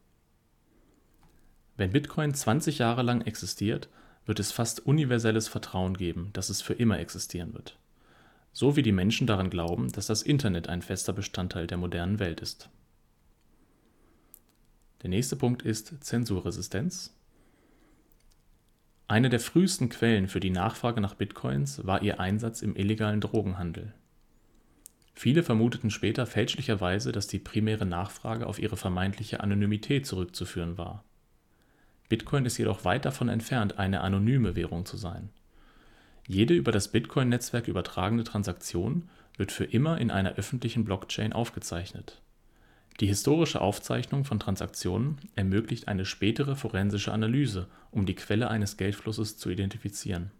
[1.78, 3.90] Wenn Bitcoin 20 Jahre lang existiert,
[4.26, 7.78] wird es fast universelles Vertrauen geben, dass es für immer existieren wird.
[8.54, 12.40] So wie die Menschen daran glauben, dass das Internet ein fester Bestandteil der modernen Welt
[12.40, 12.70] ist.
[15.02, 17.14] Der nächste Punkt ist Zensurresistenz.
[19.08, 23.94] Eine der frühesten Quellen für die Nachfrage nach Bitcoins war ihr Einsatz im illegalen Drogenhandel.
[25.14, 31.04] Viele vermuteten später fälschlicherweise, dass die primäre Nachfrage auf ihre vermeintliche Anonymität zurückzuführen war.
[32.10, 35.30] Bitcoin ist jedoch weit davon entfernt, eine anonyme Währung zu sein.
[36.28, 42.22] Jede über das Bitcoin-Netzwerk übertragene Transaktion wird für immer in einer öffentlichen Blockchain aufgezeichnet
[43.02, 49.38] die historische Aufzeichnung von Transaktionen ermöglicht eine spätere forensische Analyse, um die Quelle eines Geldflusses
[49.38, 50.32] zu identifizieren.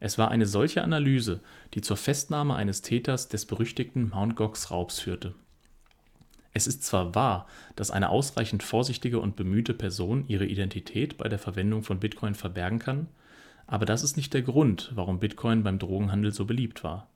[0.00, 1.40] Es war eine solche Analyse,
[1.74, 4.36] die zur Festnahme eines Täters des berüchtigten Mt.
[4.36, 5.34] Gox-Raubs führte.
[6.56, 11.38] Es ist zwar wahr, dass eine ausreichend vorsichtige und bemühte Person ihre Identität bei der
[11.38, 13.08] Verwendung von Bitcoin verbergen kann,
[13.66, 17.10] aber das ist nicht der Grund, warum Bitcoin beim Drogenhandel so beliebt war.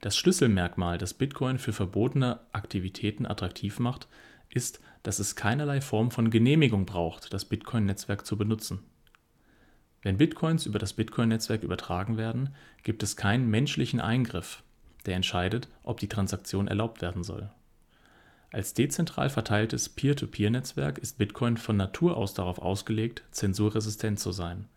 [0.00, 4.08] Das Schlüsselmerkmal, das Bitcoin für verbotene Aktivitäten attraktiv macht,
[4.50, 8.80] ist, dass es keinerlei Form von Genehmigung braucht, das Bitcoin-Netzwerk zu benutzen.
[10.02, 14.64] Wenn Bitcoins über das Bitcoin-Netzwerk übertragen werden, gibt es keinen menschlichen Eingriff,
[15.06, 17.52] der entscheidet, ob die Transaktion erlaubt werden soll.
[18.54, 24.68] Als dezentral verteiltes Peer-to-Peer-Netzwerk ist Bitcoin von Natur aus darauf ausgelegt, zensurresistent zu sein.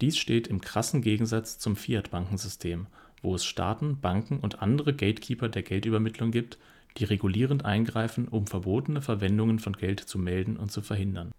[0.00, 2.86] Dies steht im krassen Gegensatz zum Fiat-Bankensystem,
[3.20, 6.56] wo es Staaten, Banken und andere Gatekeeper der Geldübermittlung gibt,
[6.96, 11.32] die regulierend eingreifen, um verbotene Verwendungen von Geld zu melden und zu verhindern.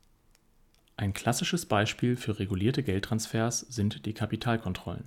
[0.98, 5.06] Ein klassisches Beispiel für regulierte Geldtransfers sind die Kapitalkontrollen.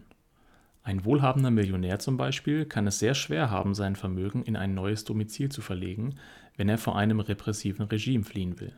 [0.88, 5.04] Ein wohlhabender Millionär zum Beispiel kann es sehr schwer haben, sein Vermögen in ein neues
[5.04, 6.14] Domizil zu verlegen,
[6.56, 8.72] wenn er vor einem repressiven Regime fliehen will.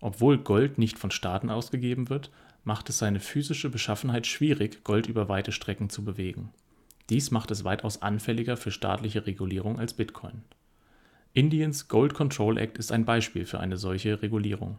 [0.00, 2.30] Obwohl Gold nicht von Staaten ausgegeben wird,
[2.64, 6.54] macht es seine physische Beschaffenheit schwierig, Gold über weite Strecken zu bewegen.
[7.10, 10.40] Dies macht es weitaus anfälliger für staatliche Regulierung als Bitcoin.
[11.34, 14.78] Indiens Gold Control Act ist ein Beispiel für eine solche Regulierung.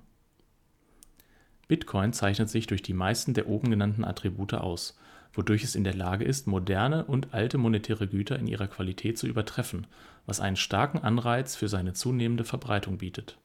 [1.68, 4.98] Bitcoin zeichnet sich durch die meisten der oben genannten Attribute aus,
[5.34, 9.28] wodurch es in der Lage ist, moderne und alte monetäre Güter in ihrer Qualität zu
[9.28, 9.88] übertreffen,
[10.26, 13.38] was einen starken Anreiz für seine zunehmende Verbreitung bietet.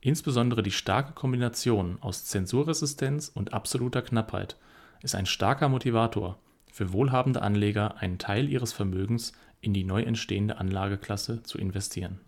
[0.00, 4.56] Insbesondere die starke Kombination aus Zensurresistenz und absoluter Knappheit
[5.02, 6.38] ist ein starker Motivator
[6.72, 12.18] für wohlhabende Anleger, einen Teil ihres Vermögens in die neu entstehende Anlageklasse zu investieren.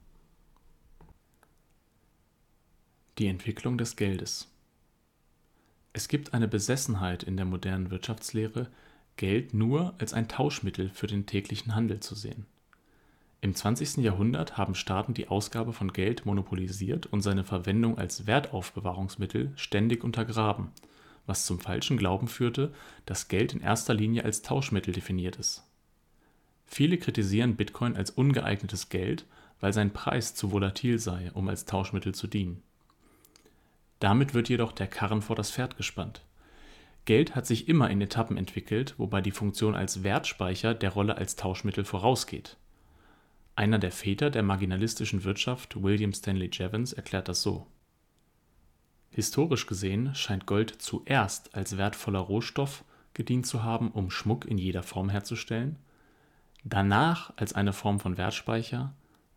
[3.18, 4.53] Die Entwicklung des Geldes
[5.94, 8.68] Es gibt eine Besessenheit in der modernen Wirtschaftslehre,
[9.16, 12.44] Geld nur als ein Tauschmittel für den täglichen Handel zu sehen.
[13.40, 14.04] Im 20.
[14.04, 20.72] Jahrhundert haben Staaten die Ausgabe von Geld monopolisiert und seine Verwendung als Wertaufbewahrungsmittel ständig untergraben,
[21.24, 22.74] was zum falschen Glauben führte,
[23.06, 25.64] dass Geld in erster Linie als Tauschmittel definiert ist
[26.66, 29.26] Viele kritisieren Bitcoin als ungeeignetes Geld,
[29.60, 32.62] weil sein Preis zu volatil sei, um als Tauschmittel zu dienen.
[34.04, 36.20] Damit wird jedoch der Karren vor das Pferd gespannt.
[37.06, 41.36] Geld hat sich immer in Etappen entwickelt, wobei die Funktion als Wertspeicher der Rolle als
[41.36, 42.58] Tauschmittel vorausgeht.
[43.56, 47.66] Einer der Väter der marginalistischen Wirtschaft, William Stanley Jevons, erklärt das so.
[49.08, 54.82] Historisch gesehen scheint Gold zuerst als wertvoller Rohstoff gedient zu haben, um Schmuck in jeder
[54.82, 55.78] Form herzustellen
[56.62, 58.92] danach als eine Form von Wertspeicher,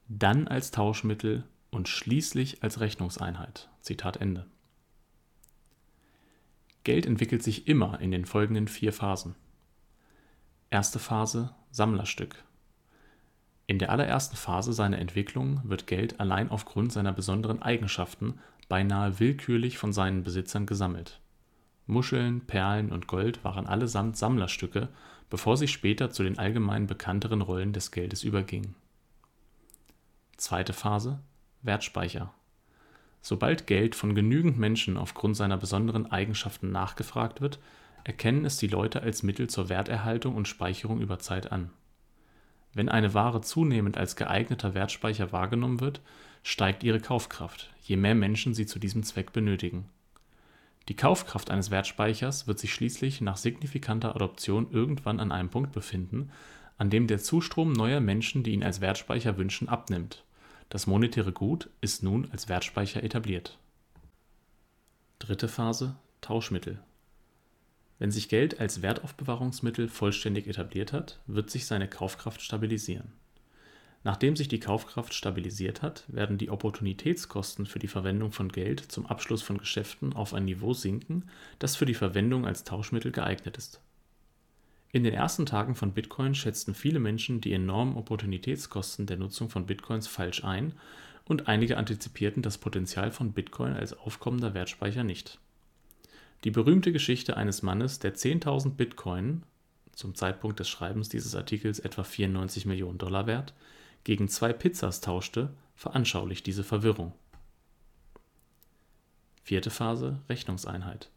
[0.09, 3.69] dann als Tauschmittel und schließlich als Rechnungseinheit.
[3.79, 4.45] Zitat Ende.
[6.87, 9.35] Geld entwickelt sich immer in den folgenden vier Phasen.
[10.69, 12.45] Erste Phase Sammlerstück.
[13.65, 19.77] In der allerersten Phase seiner Entwicklung wird Geld allein aufgrund seiner besonderen Eigenschaften beinahe willkürlich
[19.77, 21.19] von seinen Besitzern gesammelt.
[21.87, 24.87] Muscheln, Perlen und Gold waren allesamt Sammlerstücke
[25.29, 28.75] bevor sie später zu den allgemein bekannteren Rollen des Geldes übergingen.
[30.37, 31.19] Zweite Phase
[31.63, 32.33] Wertspeicher.
[33.27, 37.59] Sobald Geld von genügend Menschen aufgrund seiner besonderen Eigenschaften nachgefragt wird,
[38.05, 41.69] erkennen es die Leute als Mittel zur Werterhaltung und Speicherung über Zeit an.
[42.73, 45.99] Wenn eine Ware zunehmend als geeigneter Wertspeicher wahrgenommen wird,
[46.41, 49.89] steigt ihre Kaufkraft, je mehr Menschen sie zu diesem Zweck benötigen
[50.87, 56.31] die Kaufkraft eines Wertspeichers wird sich schließlich nach signifikanter Adoption irgendwann an einem Punkt befinden,
[56.77, 60.23] an dem der Zustrom neuer Menschen, die ihn als Wertspeicher wünschen, abnimmt.
[60.69, 63.57] Das monetäre Gut ist nun als Wertspeicher etabliert.
[65.19, 66.79] Dritte Phase Tauschmittel
[67.99, 73.13] Wenn sich Geld als Wertaufbewahrungsmittel vollständig etabliert hat, wird sich seine Kaufkraft stabilisieren
[74.07, 79.05] Nachdem sich die Kaufkraft stabilisiert hat, werden die Opportunitätskosten für die Verwendung von Geld zum
[79.05, 83.81] Abschluss von Geschäften auf ein Niveau sinken, das für die Verwendung als Tauschmittel geeignet ist.
[84.91, 89.65] In den ersten Tagen von Bitcoin schätzten viele Menschen die enormen Opportunitätskosten der Nutzung von
[89.65, 90.73] Bitcoins falsch ein
[91.25, 95.39] und einige antizipierten das Potenzial von Bitcoin als aufkommender Wertspeicher nicht.
[96.43, 99.43] Die berühmte Geschichte eines Mannes, der 10.000 Bitcoin,
[99.91, 103.53] zum Zeitpunkt des Schreibens dieses Artikels etwa 94 Millionen Dollar wert,
[104.03, 107.13] gegen zwei Pizzas tauschte, veranschaulicht diese Verwirrung.
[109.43, 111.09] Vierte Phase Rechnungseinheit.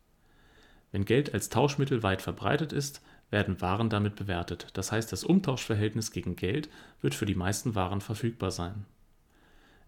[0.90, 6.10] Wenn Geld als Tauschmittel weit verbreitet ist, werden Waren damit bewertet, das heißt das Umtauschverhältnis
[6.10, 6.68] gegen Geld
[7.00, 8.86] wird für die meisten Waren verfügbar sein.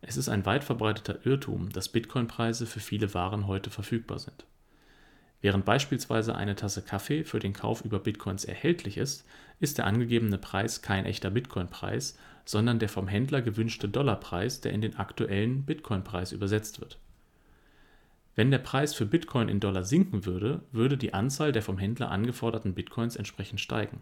[0.00, 4.44] Es ist ein weit verbreiteter Irrtum, dass Bitcoin-Preise für viele Waren heute verfügbar sind.
[5.40, 9.24] Während beispielsweise eine Tasse Kaffee für den Kauf über Bitcoins erhältlich ist,
[9.58, 14.80] ist der angegebene Preis kein echter Bitcoin-Preis, sondern der vom Händler gewünschte Dollarpreis, der in
[14.80, 16.98] den aktuellen Bitcoin-Preis übersetzt wird.
[18.34, 22.10] Wenn der Preis für Bitcoin in Dollar sinken würde, würde die Anzahl der vom Händler
[22.10, 24.00] angeforderten Bitcoins entsprechend steigen.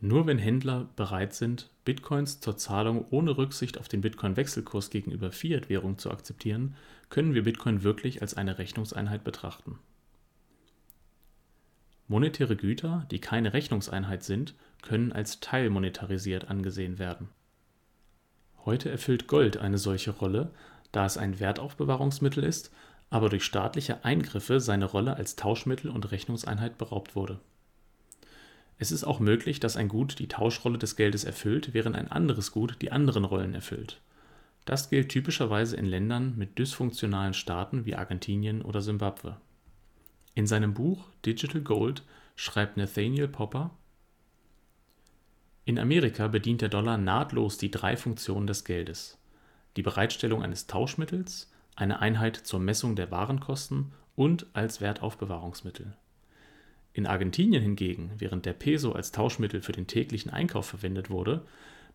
[0.00, 5.98] Nur wenn Händler bereit sind, Bitcoins zur Zahlung ohne Rücksicht auf den Bitcoin-Wechselkurs gegenüber Fiat-Währung
[5.98, 6.76] zu akzeptieren,
[7.10, 9.78] können wir Bitcoin wirklich als eine Rechnungseinheit betrachten.
[12.06, 17.28] Monetäre Güter, die keine Rechnungseinheit sind, können als teilmonetarisiert angesehen werden.
[18.64, 20.52] Heute erfüllt Gold eine solche Rolle,
[20.92, 22.72] da es ein Wertaufbewahrungsmittel ist,
[23.10, 27.40] aber durch staatliche Eingriffe seine Rolle als Tauschmittel und Rechnungseinheit beraubt wurde.
[28.78, 32.52] Es ist auch möglich, dass ein Gut die Tauschrolle des Geldes erfüllt, während ein anderes
[32.52, 34.00] Gut die anderen Rollen erfüllt.
[34.64, 39.36] Das gilt typischerweise in Ländern mit dysfunktionalen Staaten wie Argentinien oder Simbabwe.
[40.34, 42.02] In seinem Buch Digital Gold
[42.36, 43.70] schreibt Nathaniel Popper
[45.64, 49.17] In Amerika bedient der Dollar nahtlos die drei Funktionen des Geldes
[49.78, 55.96] die Bereitstellung eines Tauschmittels, eine Einheit zur Messung der Warenkosten und als Wertaufbewahrungsmittel.
[56.94, 61.46] In Argentinien hingegen, während der Peso als Tauschmittel für den täglichen Einkauf verwendet wurde,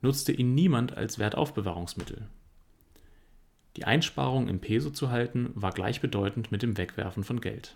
[0.02, 2.26] nutzte ihn niemand als Wertaufbewahrungsmittel.
[3.76, 7.76] Die Einsparung im Peso zu halten, war gleichbedeutend mit dem Wegwerfen von Geld.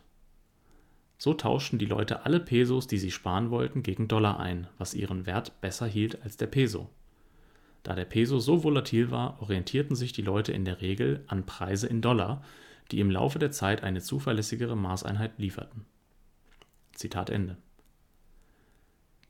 [1.18, 5.26] So tauschten die Leute alle Pesos, die sie sparen wollten, gegen Dollar ein, was ihren
[5.26, 6.90] Wert besser hielt als der Peso.
[7.88, 11.88] Da der Peso so volatil war, orientierten sich die Leute in der Regel an Preise
[11.88, 12.44] in Dollar,
[12.92, 15.86] die im Laufe der Zeit eine zuverlässigere Maßeinheit lieferten.
[16.92, 17.56] Zitat Ende.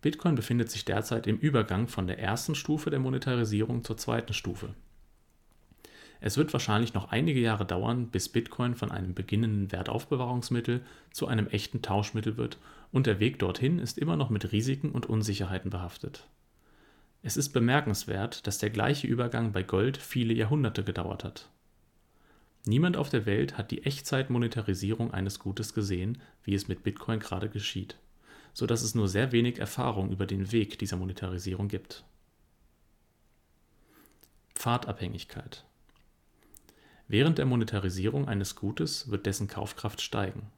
[0.01, 4.73] Bitcoin befindet sich derzeit im Übergang von der ersten Stufe der Monetarisierung zur zweiten Stufe.
[6.19, 11.45] Es wird wahrscheinlich noch einige Jahre dauern, bis Bitcoin von einem beginnenden Wertaufbewahrungsmittel zu einem
[11.45, 12.57] echten Tauschmittel wird,
[12.91, 16.27] und der Weg dorthin ist immer noch mit Risiken und Unsicherheiten behaftet.
[17.23, 21.49] Es ist bemerkenswert, dass der gleiche Übergang bei Gold viele Jahrhunderte gedauert hat.
[22.65, 27.49] Niemand auf der Welt hat die Echtzeitmonetarisierung eines Gutes gesehen, wie es mit Bitcoin gerade
[27.49, 27.97] geschieht,
[28.53, 32.03] so dass es nur sehr wenig Erfahrung über den Weg dieser Monetarisierung gibt.
[34.53, 35.63] Pfadabhängigkeit
[37.07, 40.51] Während der Monetarisierung eines Gutes wird dessen Kaufkraft steigen.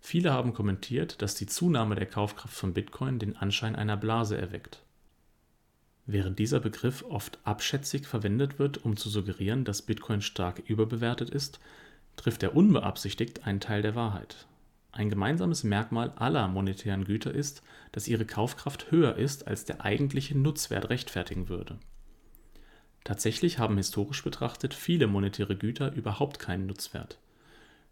[0.00, 4.82] Viele haben kommentiert, dass die Zunahme der Kaufkraft von Bitcoin den Anschein einer Blase erweckt.
[6.08, 11.58] Während dieser Begriff oft abschätzig verwendet wird, um zu suggerieren, dass Bitcoin stark überbewertet ist,
[12.14, 14.46] trifft er unbeabsichtigt einen Teil der Wahrheit.
[14.92, 20.38] Ein gemeinsames Merkmal aller monetären Güter ist, dass ihre Kaufkraft höher ist, als der eigentliche
[20.38, 21.76] Nutzwert rechtfertigen würde.
[23.02, 27.18] Tatsächlich haben historisch betrachtet viele monetäre Güter überhaupt keinen Nutzwert.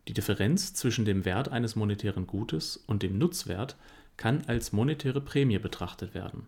[0.07, 3.77] Die Differenz zwischen dem Wert eines monetären Gutes und dem Nutzwert
[4.17, 6.47] kann als monetäre Prämie betrachtet werden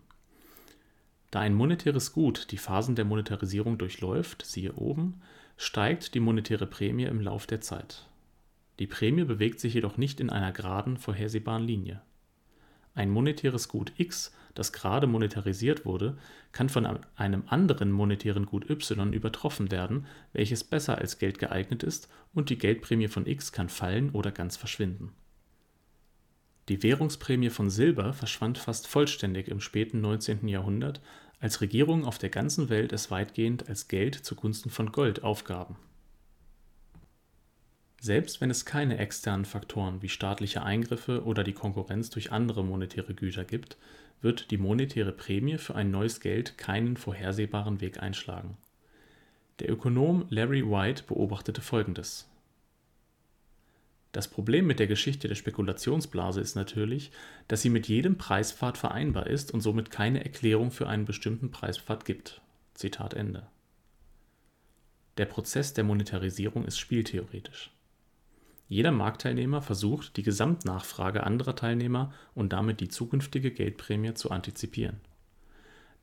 [1.37, 5.21] da ein monetäres Gut die Phasen der Monetarisierung durchläuft (siehe oben),
[5.59, 8.09] steigt die monetäre Prämie im Lauf der Zeit.
[8.79, 12.01] Die Prämie bewegt sich jedoch nicht in einer geraden, vorhersehbaren Linie.
[12.95, 16.17] Ein monetäres Gut x, das gerade monetarisiert wurde,
[16.53, 22.09] kann von einem anderen monetären Gut y übertroffen werden, welches besser als Geld geeignet ist,
[22.33, 25.13] und die Geldprämie von x kann fallen oder ganz verschwinden.
[26.69, 30.49] Die Währungsprämie von Silber verschwand fast vollständig im späten 19.
[30.49, 31.01] Jahrhundert
[31.41, 35.77] als Regierungen auf der ganzen Welt es weitgehend als Geld zugunsten von Gold aufgaben.
[38.01, 43.15] Selbst wenn es keine externen Faktoren wie staatliche Eingriffe oder die Konkurrenz durch andere monetäre
[43.15, 43.77] Güter gibt,
[44.21, 48.57] wird die monetäre Prämie für ein neues Geld keinen vorhersehbaren Weg einschlagen.
[49.59, 52.29] Der Ökonom Larry White beobachtete Folgendes
[54.17, 57.11] das Problem mit der Geschichte der Spekulationsblase ist natürlich,
[57.49, 62.07] dass sie mit jedem Preispfad vereinbar ist und somit keine Erklärung für einen bestimmten Preispfad
[62.07, 62.41] gibt.
[62.73, 63.47] Zitat Ende.
[65.19, 67.71] Der Prozess der Monetarisierung ist spieltheoretisch.
[68.69, 75.03] Jeder Marktteilnehmer versucht, die Gesamtnachfrage anderer Teilnehmer und damit die zukünftige Geldprämie zu antizipieren.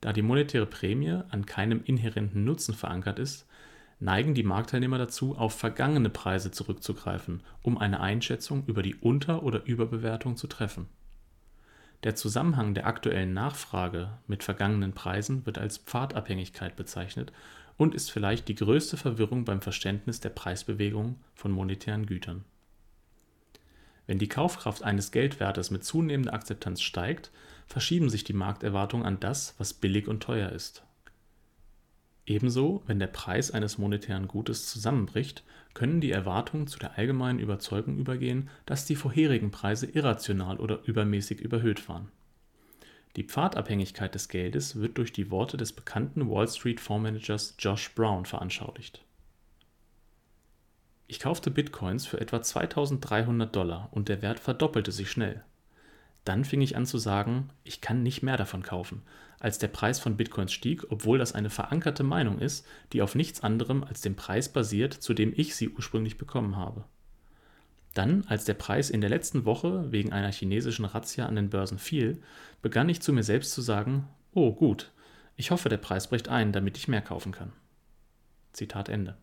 [0.02, 3.48] Da die monetäre Prämie an keinem inhärenten Nutzen verankert ist,
[4.00, 9.66] neigen die Marktteilnehmer dazu, auf vergangene Preise zurückzugreifen, um eine Einschätzung über die Unter- oder
[9.66, 10.88] Überbewertung zu treffen.
[12.04, 17.32] Der Zusammenhang der aktuellen Nachfrage mit vergangenen Preisen wird als Pfadabhängigkeit bezeichnet
[17.78, 22.44] und ist vielleicht die größte Verwirrung beim Verständnis der Preisbewegung von monetären Gütern.
[24.06, 27.32] Wenn die Kaufkraft eines Geldwertes mit zunehmender Akzeptanz steigt,
[27.68, 30.84] verschieben sich die Markterwartungen an das, was billig und teuer ist
[32.26, 35.44] Ebenso, wenn der Preis eines monetären Gutes zusammenbricht,
[35.74, 41.42] können die Erwartungen zu der allgemeinen Überzeugung übergehen, dass die vorherigen Preise irrational oder übermäßig
[41.42, 42.10] überhöht waren.
[43.16, 49.04] Die Pfadabhängigkeit des Geldes wird durch die Worte des bekannten Wall-Street-Fondsmanagers Josh Brown veranschaulicht.
[51.08, 55.44] Ich kaufte Bitcoins für etwa 2300 Dollar und der Wert verdoppelte sich schnell.
[56.26, 59.04] Dann fing ich an zu sagen, ich kann nicht mehr davon kaufen,
[59.44, 63.42] als der Preis von Bitcoins stieg, obwohl das eine verankerte Meinung ist, die auf nichts
[63.44, 66.86] anderem als dem Preis basiert, zu dem ich sie ursprünglich bekommen habe.
[67.94, 71.78] Dann, als der Preis in der letzten Woche wegen einer chinesischen Razzia an den Börsen
[71.78, 72.22] fiel,
[72.62, 74.94] begann ich zu mir selbst zu sagen, oh gut,
[75.36, 77.52] ich hoffe, der Preis bricht ein, damit ich mehr kaufen kann.
[78.54, 79.18] Zitat Ende.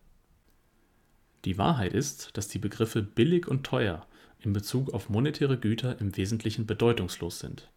[1.45, 4.05] Die Wahrheit ist, dass die Begriffe billig und teuer
[4.39, 7.71] in Bezug auf monetäre Güter im Wesentlichen bedeutungslos sind.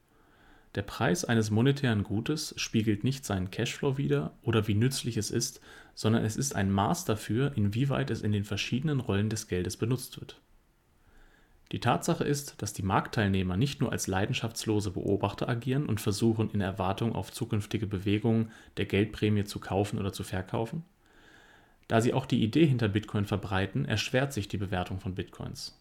[0.75, 5.61] Der Preis eines monetären Gutes spiegelt nicht seinen Cashflow wider oder wie nützlich es ist,
[5.95, 10.20] sondern es ist ein Maß dafür, inwieweit es in den verschiedenen Rollen des Geldes benutzt
[10.20, 10.41] wird.
[11.72, 16.61] Die Tatsache ist, dass die Marktteilnehmer nicht nur als leidenschaftslose Beobachter agieren und versuchen, in
[16.61, 20.85] Erwartung auf zukünftige Bewegungen der Geldprämie zu kaufen oder zu verkaufen.
[21.89, 25.79] Da sie auch die Idee hinter Bitcoin verbreiten, erschwert sich die Bewertung von Bitcoins.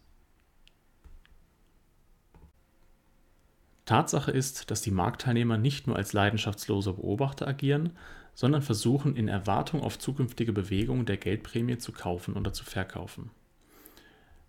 [3.84, 7.90] Tatsache ist, dass die Marktteilnehmer nicht nur als leidenschaftslose Beobachter agieren,
[8.34, 13.30] sondern versuchen, in Erwartung auf zukünftige Bewegungen der Geldprämie zu kaufen oder zu verkaufen.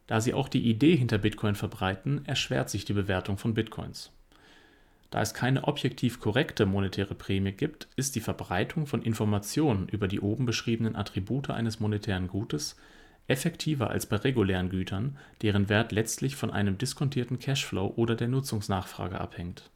[0.07, 4.11] Da sie auch die Idee hinter Bitcoin verbreiten, erschwert sich die Bewertung von Bitcoins.
[5.11, 10.19] Da es keine objektiv korrekte monetäre Prämie gibt, ist die Verbreitung von Informationen über die
[10.19, 12.75] oben beschriebenen Attribute eines monetären Gutes
[13.27, 19.19] effektiver als bei regulären Gütern, deren Wert letztlich von einem diskontierten Cashflow oder der Nutzungsnachfrage
[19.19, 19.69] abhängt.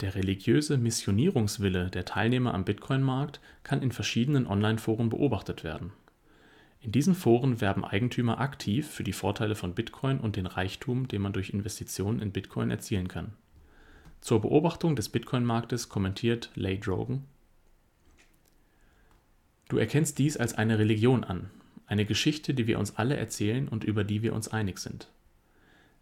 [0.00, 5.92] Der religiöse Missionierungswille der Teilnehmer am Bitcoin-Markt kann in verschiedenen Online-Foren beobachtet werden.
[6.80, 11.22] In diesen Foren werben Eigentümer aktiv für die Vorteile von Bitcoin und den Reichtum, den
[11.22, 13.32] man durch Investitionen in Bitcoin erzielen kann.
[14.20, 17.24] Zur Beobachtung des Bitcoin-Marktes kommentiert Leigh Drogan:
[19.68, 21.50] Du erkennst dies als eine Religion an,
[21.86, 25.08] eine Geschichte, die wir uns alle erzählen und über die wir uns einig sind.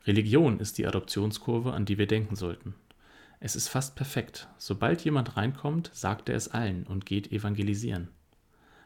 [0.06, 2.74] Religion ist die Adoptionskurve, an die wir denken sollten.
[3.40, 4.48] Es ist fast perfekt.
[4.58, 8.08] Sobald jemand reinkommt, sagt er es allen und geht evangelisieren.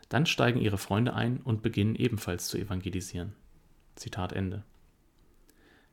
[0.08, 3.34] Dann steigen ihre Freunde ein und beginnen ebenfalls zu evangelisieren.
[3.94, 4.64] Zitat Ende.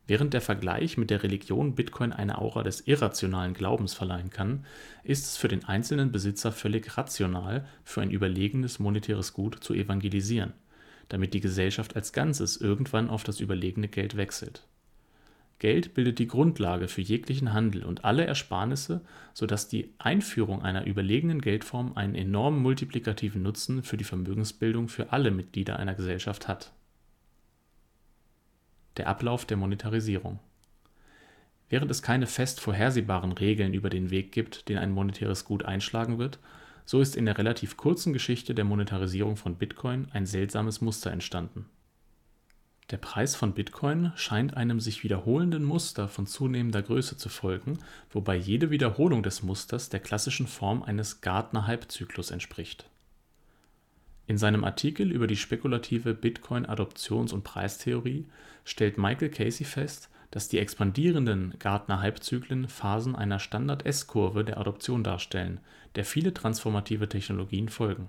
[0.08, 4.64] Während der Vergleich mit der Religion Bitcoin eine Aura des irrationalen Glaubens verleihen kann,
[5.02, 10.52] ist es für den einzelnen Besitzer völlig rational, für ein überlegenes monetäres Gut zu evangelisieren
[11.08, 14.66] damit die Gesellschaft als Ganzes irgendwann auf das überlegene Geld wechselt.
[15.58, 19.00] Geld bildet die Grundlage für jeglichen Handel und alle Ersparnisse,
[19.32, 25.30] sodass die Einführung einer überlegenen Geldform einen enormen multiplikativen Nutzen für die Vermögensbildung für alle
[25.30, 26.72] Mitglieder einer Gesellschaft hat.
[28.98, 30.40] Der Ablauf der Monetarisierung
[31.68, 36.18] Während es keine fest vorhersehbaren Regeln über den Weg gibt, den ein monetäres Gut einschlagen
[36.18, 36.38] wird,
[36.86, 41.66] so ist in der relativ kurzen Geschichte der Monetarisierung von Bitcoin ein seltsames Muster entstanden.
[42.90, 47.78] Der Preis von Bitcoin scheint einem sich wiederholenden Muster von zunehmender Größe zu folgen,
[48.10, 52.88] wobei jede Wiederholung des Musters der klassischen Form eines Gartner-Hype-Zyklus entspricht.
[54.28, 58.26] In seinem Artikel über die spekulative Bitcoin-Adoptions- und Preistheorie
[58.64, 65.60] stellt Michael Casey fest dass die expandierenden Gartner-Hype-Zyklen Phasen einer Standard-S-Kurve der Adoption darstellen,
[65.94, 68.08] der viele transformative Technologien folgen.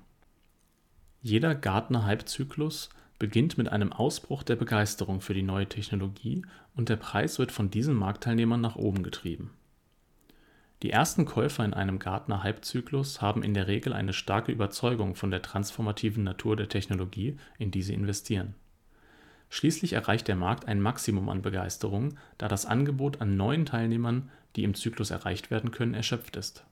[1.21, 2.89] Jeder Gartner-Hype-Zyklus
[3.19, 6.43] beginnt mit einem Ausbruch der Begeisterung für die neue Technologie
[6.75, 9.51] und der Preis wird von diesen Marktteilnehmern nach oben getrieben.
[10.83, 15.41] Die ersten Käufer in einem Gartner-Hype-Zyklus haben in der Regel eine starke Überzeugung von der
[15.41, 18.53] transformativen Natur der Technologie, in die sie investieren
[19.49, 24.63] Schließlich erreicht der Markt ein Maximum an Begeisterung, da das Angebot an neuen Teilnehmern, die
[24.63, 26.65] im Zyklus erreicht werden können, erschöpft ist.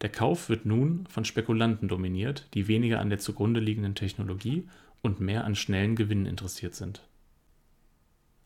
[0.00, 4.66] Der Kauf wird nun von Spekulanten dominiert, die weniger an der zugrunde liegenden Technologie
[5.02, 7.02] und mehr an schnellen Gewinnen interessiert sind.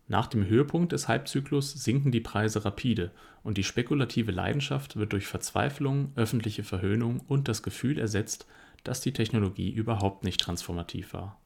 [0.07, 3.11] Nach dem Höhepunkt des Hypezyklus sinken die Preise rapide
[3.43, 8.47] und die spekulative Leidenschaft wird durch Verzweiflung, öffentliche Verhöhnung und das Gefühl ersetzt,
[8.83, 11.41] dass die Technologie überhaupt nicht transformativ war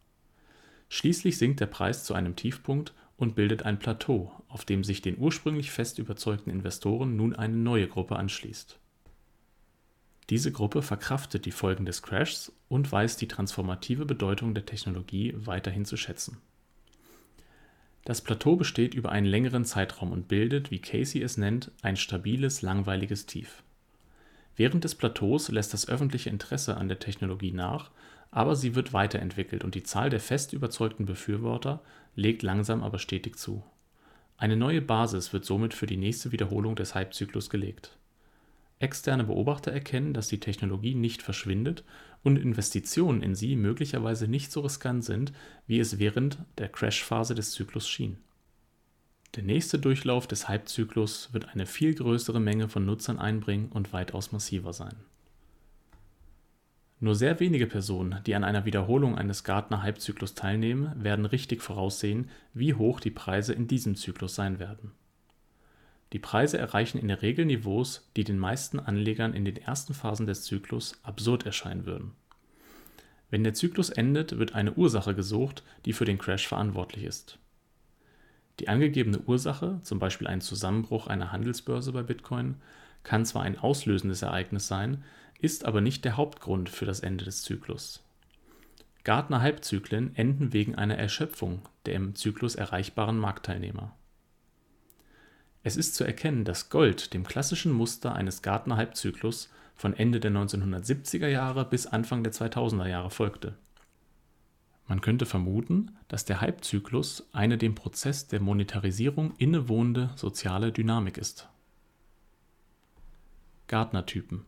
[0.88, 5.18] Schließlich sinkt der Preis zu einem Tiefpunkt und bildet ein Plateau, auf dem sich den
[5.18, 8.78] ursprünglich fest überzeugten Investoren nun eine neue Gruppe anschließt.
[10.30, 15.84] Diese Gruppe verkraftet die Folgen des Crashs und weiß die transformative Bedeutung der Technologie weiterhin
[15.84, 16.38] zu schätzen.
[18.04, 22.62] Das Plateau besteht über einen längeren Zeitraum und bildet, wie Casey es nennt, ein stabiles,
[22.62, 23.62] langweiliges Tief
[24.58, 27.92] Während des Plateaus lässt das öffentliche Interesse an der Technologie nach,
[28.30, 31.82] aber sie wird weiterentwickelt und die Zahl der fest überzeugten Befürworter
[32.14, 33.62] legt langsam aber stetig zu.
[34.36, 37.96] Eine neue Basis wird somit für die nächste Wiederholung des Hypezyklus gelegt.
[38.80, 41.82] Externe Beobachter erkennen, dass die Technologie nicht verschwindet
[42.22, 45.32] und Investitionen in sie möglicherweise nicht so riskant sind,
[45.66, 48.18] wie es während der Crash-Phase des Zyklus schien.
[49.34, 54.32] Der nächste Durchlauf des Hypezyklus wird eine viel größere Menge von Nutzern einbringen und weitaus
[54.32, 54.94] massiver sein.
[57.00, 62.74] Nur sehr wenige Personen, die an einer Wiederholung eines Gartner-Hypezyklus teilnehmen, werden richtig voraussehen, wie
[62.74, 64.92] hoch die Preise in diesem Zyklus sein werden.
[66.12, 70.26] Die Preise erreichen in der Regel Niveaus, die den meisten Anlegern in den ersten Phasen
[70.26, 72.12] des Zyklus absurd erscheinen würden.
[73.30, 77.38] Wenn der Zyklus endet, wird eine Ursache gesucht, die für den Crash verantwortlich ist.
[78.58, 82.56] Die angegebene Ursache, zum Beispiel ein Zusammenbruch einer Handelsbörse bei Bitcoin,
[83.04, 85.04] kann zwar ein auslösendes Ereignis sein,
[85.38, 88.04] ist aber nicht der Hauptgrund für das Ende des Zyklus.
[89.04, 93.94] Gartner-Halbzyklen enden wegen einer Erschöpfung der im Zyklus erreichbaren Marktteilnehmer.
[95.62, 101.28] Es ist zu erkennen, dass Gold dem klassischen Muster eines Gartner-Halbzyklus von Ende der 1970er
[101.28, 103.56] Jahre bis Anfang der 2000er Jahre folgte
[104.88, 111.46] man könnte vermuten, dass der Hype-Zyklus eine dem Prozess der Monetarisierung innewohnende soziale Dynamik ist.
[113.66, 114.46] Gartner-Typen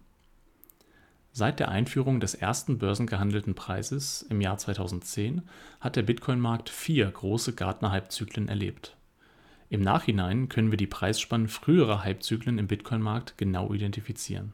[1.33, 5.43] Seit der Einführung des ersten börsengehandelten Preises im Jahr 2010
[5.81, 8.97] hat der Bitcoin-Markt vier große Gartner-Hype-Zyklen erlebt.
[9.69, 14.53] Im Nachhinein können wir die Preisspannen früherer Hype-Zyklen im Bitcoin-Markt genau identifizieren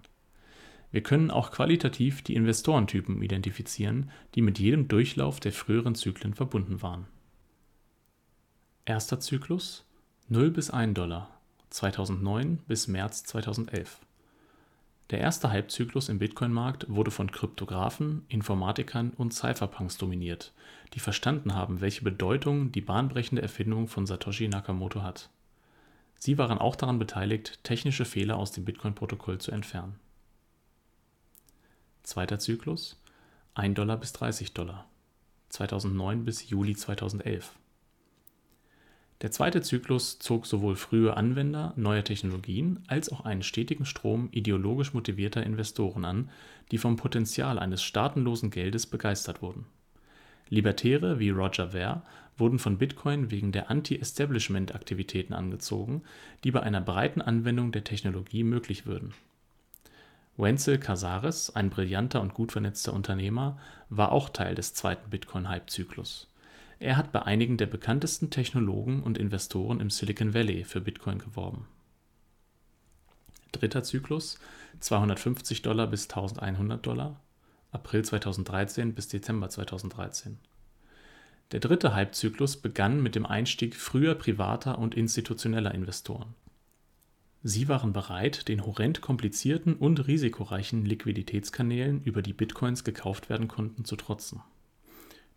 [0.96, 6.80] wir können auch qualitativ die Investorentypen identifizieren, die mit jedem Durchlauf der früheren Zyklen verbunden
[6.80, 7.06] waren.
[8.86, 9.84] Erster Zyklus
[10.28, 14.00] 0 bis 1 Dollar 2009 bis März 2011.
[15.10, 20.52] Der erste Halbzyklus im Bitcoin-Markt wurde von Kryptographen, Informatikern und Cypherpunks dominiert,
[20.94, 25.30] die verstanden haben, welche Bedeutung die bahnbrechende Erfindung von Satoshi Nakamoto hat.
[26.18, 29.98] Sie waren auch daran beteiligt, technische Fehler aus dem Bitcoin-Protokoll zu entfernen
[32.02, 33.00] Zweiter Zyklus
[33.54, 34.88] 1 Dollar bis 30 Dollar
[35.48, 37.56] 2009 bis Juli 2011.
[39.22, 44.92] Der zweite Zyklus zog sowohl frühe Anwender neuer Technologien als auch einen stetigen Strom ideologisch
[44.92, 46.30] motivierter Investoren an,
[46.70, 49.66] die vom Potenzial eines staatenlosen Geldes begeistert wurden.
[50.48, 52.02] Libertäre wie Roger Ver
[52.36, 56.02] wurden von Bitcoin wegen der Anti-Establishment-Aktivitäten angezogen,
[56.44, 59.14] die bei einer breiten Anwendung der Technologie möglich würden
[60.38, 63.58] Wenzel Casares, ein brillanter und gut vernetzter Unternehmer,
[63.88, 66.28] war auch Teil des zweiten Bitcoin-Hype-Zyklus.
[66.78, 71.66] Er hat bei einigen der bekanntesten Technologen und Investoren im Silicon Valley für Bitcoin geworben.
[73.52, 74.38] Dritter Zyklus
[74.80, 77.20] 250 Dollar bis 1100 Dollar
[77.72, 80.38] April 2013 bis Dezember 2013.
[81.52, 86.34] Der dritte Hype-Zyklus begann mit dem Einstieg früher privater und institutioneller Investoren
[87.48, 93.84] Sie waren bereit, den horrend komplizierten und risikoreichen Liquiditätskanälen, über die Bitcoins gekauft werden konnten,
[93.84, 94.42] zu trotzen.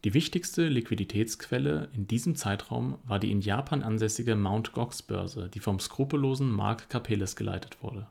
[0.05, 4.71] Die wichtigste Liquiditätsquelle in diesem Zeitraum war die in Japan ansässige Mt.
[4.71, 8.07] Gox Börse, die vom skrupellosen Mark Karpeles geleitet wurde.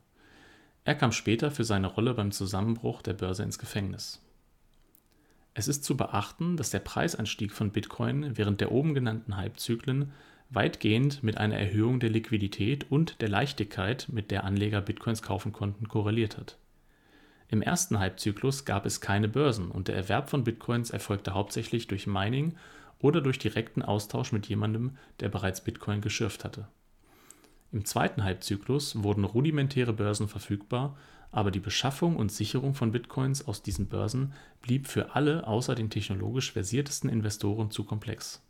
[0.84, 4.22] Er kam später für seine Rolle beim Zusammenbruch der Börse ins Gefängnis.
[5.54, 10.12] Es ist zu beachten, dass der Preisanstieg von Bitcoin während der oben genannten Hypezyklen
[10.50, 15.88] weitgehend mit einer Erhöhung der Liquidität und der Leichtigkeit, mit der Anleger Bitcoins kaufen konnten,
[15.88, 16.58] korreliert hat.
[17.48, 22.06] Im ersten Halbzyklus gab es keine Börsen und der Erwerb von Bitcoins erfolgte hauptsächlich durch
[22.06, 22.56] Mining
[22.98, 26.68] oder durch direkten Austausch mit jemandem, der bereits Bitcoin geschürft hatte.
[27.72, 30.96] Im zweiten Halbzyklus wurden rudimentäre Börsen verfügbar,
[31.30, 34.32] aber die Beschaffung und Sicherung von Bitcoins aus diesen Börsen
[34.62, 38.42] blieb für alle außer den technologisch versiertesten Investoren zu komplex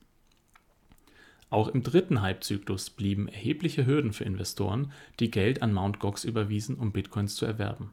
[1.50, 5.98] auch im dritten Hypezyklus blieben erhebliche Hürden für Investoren, die Geld an Mt.
[5.98, 7.92] Gox überwiesen, um Bitcoins zu erwerben.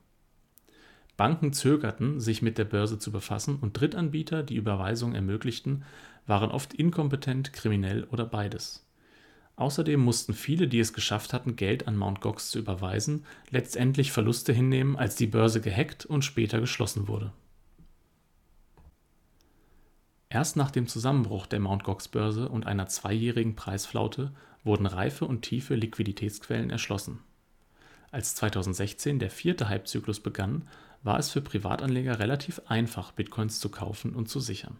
[1.17, 5.83] Banken zögerten, sich mit der Börse zu befassen, und Drittanbieter, die Überweisungen ermöglichten,
[6.27, 8.85] waren oft inkompetent, kriminell oder beides.
[9.55, 12.19] Außerdem mussten viele, die es geschafft hatten, Geld an Mt.
[12.19, 17.31] Gox zu überweisen, letztendlich Verluste hinnehmen, als die Börse gehackt und später geschlossen wurde
[20.35, 24.33] Erst nach dem Zusammenbruch der Mt-Gox-Börse und einer zweijährigen Preisflaute
[24.65, 27.19] wurden reife und tiefe Liquiditätsquellen erschlossen.
[28.11, 30.67] Als 2016 der vierte Hypezyklus begann,
[31.05, 34.75] war es für Privatanleger relativ einfach, Bitcoins zu kaufen und zu sichern.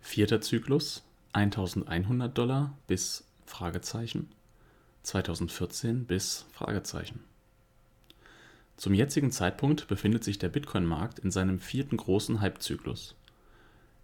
[0.00, 1.02] Vierter Zyklus
[1.32, 4.28] 1100 Dollar bis Fragezeichen
[5.04, 6.44] 2014 bis
[8.76, 13.14] Zum jetzigen Zeitpunkt befindet sich der Bitcoin-Markt in seinem vierten großen Hypezyklus.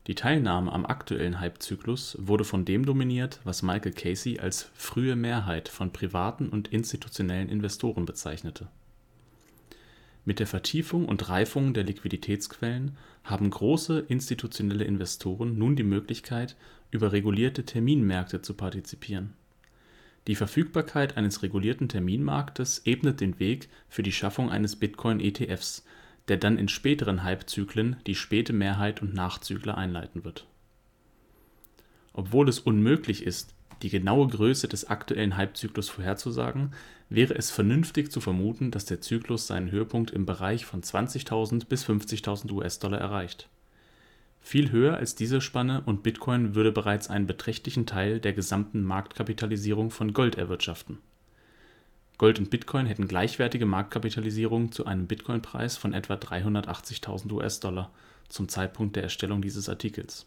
[0.07, 5.69] Die Teilnahme am aktuellen Hypezyklus wurde von dem dominiert, was Michael Casey als „frühe Mehrheit
[5.69, 8.69] “von privaten und institutionellen Investoren bezeichnete.
[10.31, 16.55] Mit der Vertiefung und Reifung der Liquiditätsquellen haben große institutionelle Investoren nun die Möglichkeit,
[16.93, 19.33] über regulierte Terminmärkte zu partizipieren.
[20.29, 25.85] Die Verfügbarkeit eines regulierten Terminmarktes ebnet den Weg für die Schaffung eines Bitcoin-ETFs,
[26.29, 30.47] der dann in späteren Hypezyklen die späte Mehrheit und Nachzügler einleiten wird.
[32.13, 36.73] Obwohl es unmöglich ist, die genaue Größe des aktuellen Hypezyklus vorherzusagen,
[37.09, 41.85] wäre es vernünftig zu vermuten, dass der Zyklus seinen Höhepunkt im Bereich von 20.000 bis
[41.85, 43.49] 50.000 US-Dollar erreicht.
[44.41, 49.91] Viel höher als diese Spanne und Bitcoin würde bereits einen beträchtlichen Teil der gesamten Marktkapitalisierung
[49.91, 50.99] von Gold erwirtschaften.
[52.17, 57.91] Gold und Bitcoin hätten gleichwertige Marktkapitalisierung zu einem Bitcoin-Preis von etwa 380.000 US-Dollar
[58.29, 60.27] zum Zeitpunkt der Erstellung dieses Artikels.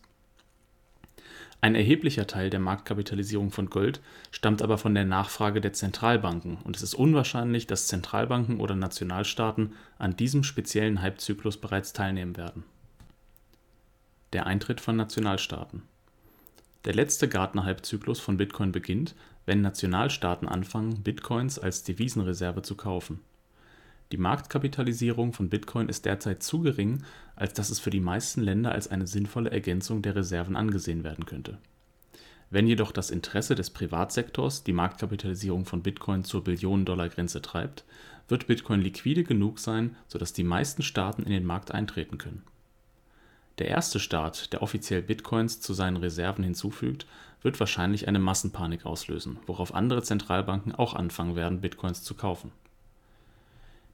[1.63, 4.01] Ein erheblicher Teil der Marktkapitalisierung von Gold
[4.31, 9.71] stammt aber von der Nachfrage der Zentralbanken und es ist unwahrscheinlich, dass Zentralbanken oder Nationalstaaten
[9.97, 12.65] an diesem speziellen Hypezyklus bereits teilnehmen werden
[14.33, 15.83] der Eintritt von Nationalstaaten.
[16.85, 23.21] Der letzte Gartner-Hype-Zyklus von Bitcoin beginnt, wenn Nationalstaaten anfangen, Bitcoins als Devisenreserve zu kaufen.
[24.13, 27.03] Die Marktkapitalisierung von Bitcoin ist derzeit zu gering,
[27.35, 31.25] als dass es für die meisten Länder als eine sinnvolle Ergänzung der Reserven angesehen werden
[31.25, 31.57] könnte.
[32.51, 37.85] Wenn jedoch das Interesse des Privatsektors die Marktkapitalisierung von Bitcoin zur Billionen-Dollar-Grenze treibt,
[38.27, 42.43] wird Bitcoin liquide genug sein, sodass die meisten Staaten in den Markt eintreten können
[43.59, 47.05] der erste Staat, der offiziell Bitcoins zu seinen Reserven hinzufügt,
[47.41, 52.51] wird wahrscheinlich eine Massenpanik auslösen, worauf andere Zentralbanken auch anfangen werden, Bitcoins zu kaufen.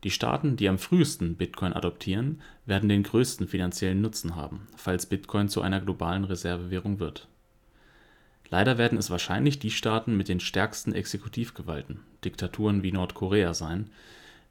[0.03, 5.49] Die Staaten, die am frühesten Bitcoin adoptieren, werden den größten finanziellen Nutzen haben, falls Bitcoin
[5.49, 7.27] zu einer globalen Reservewährung wird.
[8.49, 13.89] Leider werden es wahrscheinlich die Staaten mit den stärksten Exekutivgewalten, Diktaturen wie Nordkorea sein,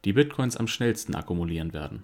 [0.05, 2.03] die Bitcoins am schnellsten akkumulieren werden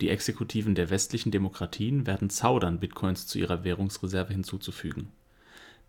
[0.00, 5.08] die Exekutiven der westlichen Demokratien werden zaudern, Bitcoins zu ihrer Währungsreserve hinzuzufügen.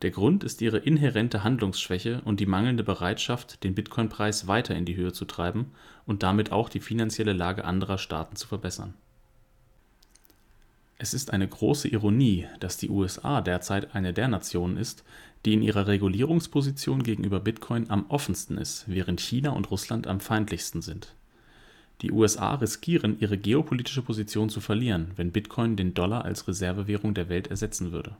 [0.02, 4.96] Der Grund ist ihre inhärente Handlungsschwäche und die mangelnde Bereitschaft, den Bitcoin-Preis weiter in die
[4.96, 5.72] Höhe zu treiben
[6.06, 8.94] und damit auch die finanzielle Lage anderer Staaten zu verbessern.
[10.98, 15.04] Es ist eine große Ironie, dass die USA derzeit eine der Nationen ist,
[15.46, 20.82] die in ihrer Regulierungsposition gegenüber Bitcoin am offensten ist, während China und Russland am feindlichsten
[20.82, 21.14] sind
[22.02, 27.30] die USA riskieren, ihre geopolitische Position zu verlieren, wenn Bitcoin den Dollar als Reservewährung der
[27.30, 28.16] Welt ersetzen würde.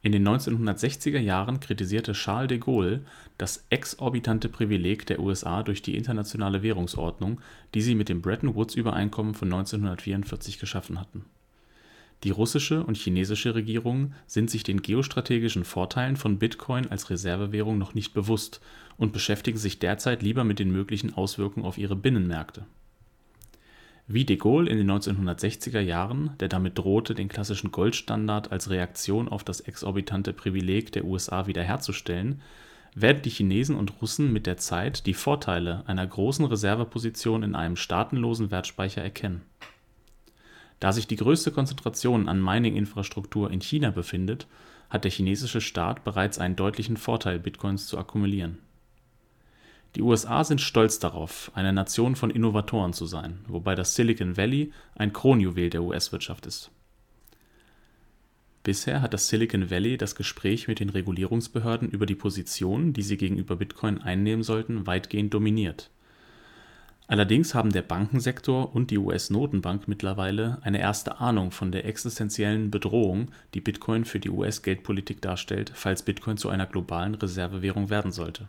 [0.00, 3.04] In den 1960er Jahren kritisierte Charles de Gaulle
[3.36, 7.40] das exorbitante Privileg der USA durch die Internationale Währungsordnung,
[7.74, 11.24] die sie mit dem Bretton-Woods-Übereinkommen von 1944 geschaffen hatten.
[12.24, 17.94] Die russische und chinesische Regierung sind sich den geostrategischen Vorteilen von Bitcoin als Reservewährung noch
[17.94, 18.60] nicht bewusst
[18.96, 22.66] und beschäftigen sich derzeit lieber mit den möglichen Auswirkungen auf ihre Binnenmärkte.
[24.10, 29.28] Wie de Gaulle in den 1960er Jahren, der damit drohte, den klassischen Goldstandard als Reaktion
[29.28, 32.40] auf das exorbitante Privileg der USA wiederherzustellen,
[32.94, 37.76] werden die Chinesen und Russen mit der Zeit die Vorteile einer großen Reserveposition in einem
[37.76, 39.42] staatenlosen Wertspeicher erkennen.
[40.80, 44.46] Da sich die größte Konzentration an Mining-Infrastruktur in China befindet,
[44.88, 48.56] hat der chinesische Staat bereits einen deutlichen Vorteil, Bitcoins zu akkumulieren
[49.96, 54.72] die USA sind stolz darauf, eine Nation von Innovatoren zu sein, wobei das Silicon Valley
[54.94, 56.70] ein Kronjuwel der US-Wirtschaft ist.
[58.64, 63.16] Bisher hat das Silicon Valley das Gespräch mit den Regulierungsbehörden über die Position, die sie
[63.16, 65.90] gegenüber Bitcoin einnehmen sollten, weitgehend dominiert.
[67.06, 73.30] Allerdings haben der Bankensektor und die US-Notenbank mittlerweile eine erste Ahnung von der existenziellen Bedrohung,
[73.54, 78.48] die Bitcoin für die US-Geldpolitik darstellt, falls Bitcoin zu einer globalen Reservewährung werden sollte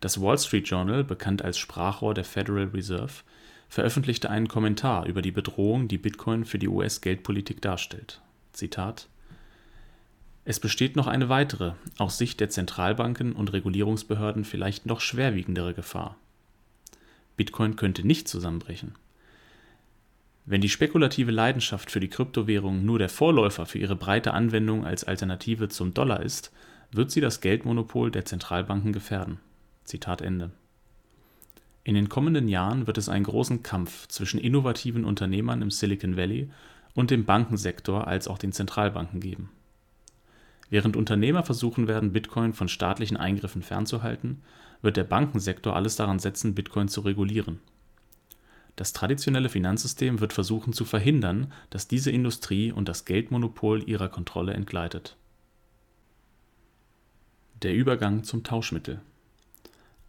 [0.00, 3.22] das Wall Street Journal, bekannt als Sprachrohr der Federal Reserve,
[3.68, 8.20] veröffentlichte einen Kommentar über die Bedrohung, die Bitcoin für die US-Geldpolitik darstellt.
[8.52, 9.08] Zitat
[10.44, 16.16] Es besteht noch eine weitere, aus Sicht der Zentralbanken und Regulierungsbehörden vielleicht noch schwerwiegendere Gefahr.
[17.36, 18.94] Bitcoin könnte nicht zusammenbrechen.
[20.46, 25.04] Wenn die spekulative Leidenschaft für die Kryptowährung nur der Vorläufer für ihre breite Anwendung als
[25.04, 26.50] Alternative zum Dollar ist,
[26.90, 29.38] wird sie das Geldmonopol der Zentralbanken gefährden
[29.84, 30.50] Zitat Ende.
[31.82, 36.50] In den kommenden Jahren wird es einen großen Kampf zwischen innovativen Unternehmern im Silicon Valley
[36.94, 39.50] und dem Bankensektor als auch den Zentralbanken geben.
[40.68, 44.42] Während Unternehmer versuchen werden, Bitcoin von staatlichen Eingriffen fernzuhalten,
[44.82, 47.60] wird der Bankensektor alles daran setzen, Bitcoin zu regulieren.
[48.76, 54.54] Das traditionelle Finanzsystem wird versuchen zu verhindern, dass diese Industrie und das Geldmonopol ihrer Kontrolle
[54.54, 55.16] entgleitet.
[57.62, 59.02] Der Übergang zum Tauschmittel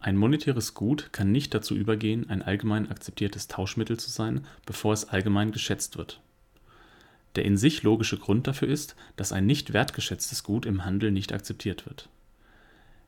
[0.02, 5.08] Ein monetäres Gut kann nicht dazu übergehen, ein allgemein akzeptiertes Tauschmittel zu sein, bevor es
[5.08, 6.20] allgemein geschätzt wird.
[7.36, 11.32] Der in sich logische Grund dafür ist, dass ein nicht wertgeschätztes Gut im Handel nicht
[11.32, 12.10] akzeptiert wird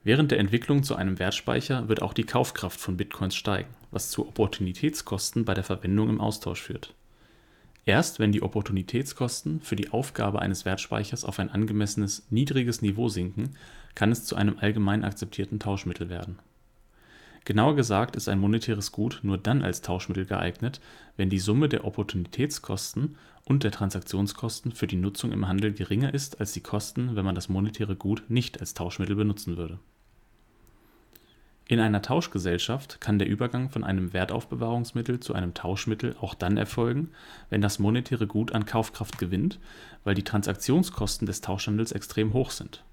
[0.05, 4.29] Während der Entwicklung zu einem Wertspeicher wird auch die Kaufkraft von Bitcoins steigen, was zu
[4.29, 6.95] Opportunitätskosten bei der Verwendung im Austausch führt.
[7.87, 13.57] Erst wenn die Opportunitätskosten für die Aufgabe eines Wertspeichers auf ein angemessenes niedriges Niveau sinken,
[13.95, 16.39] kann es zu einem allgemein akzeptierten Tauschmittel werden.
[17.45, 20.81] Genauer gesagt ist ein monetäres Gut nur dann als Tauschmittel geeignet,
[21.17, 26.41] wenn die Summe der Opportunitätskosten und der Transaktionskosten für die Nutzung im Handel geringer ist
[26.41, 29.79] als die Kosten, wenn man das monetäre Gut nicht als Tauschmittel benutzen würde
[31.67, 37.11] in einer Tauschgesellschaft kann der Übergang von einem Wertaufbewahrungsmittel zu einem Tauschmittel auch dann erfolgen,
[37.49, 39.59] wenn das monetäre Gut an Kaufkraft gewinnt,
[40.05, 42.85] weil die Transaktionskosten des Tauschhandels extrem hoch sind.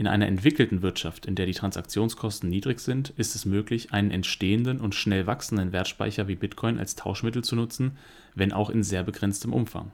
[0.00, 4.80] In einer entwickelten Wirtschaft, in der die Transaktionskosten niedrig sind, ist es möglich, einen entstehenden
[4.80, 7.98] und schnell wachsenden Wertspeicher wie Bitcoin als Tauschmittel zu nutzen,
[8.34, 9.92] wenn auch in sehr begrenztem Umfang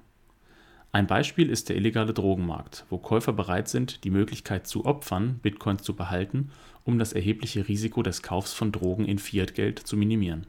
[0.97, 5.83] ein Beispiel ist der illegale Drogenmarkt, wo Käufer bereit sind, die Möglichkeit zu opfern, Bitcoins
[5.83, 6.51] zu behalten,
[6.85, 10.47] um das erhebliche Risiko des Kaufs von Drogen in Fiatgeld zu minimieren.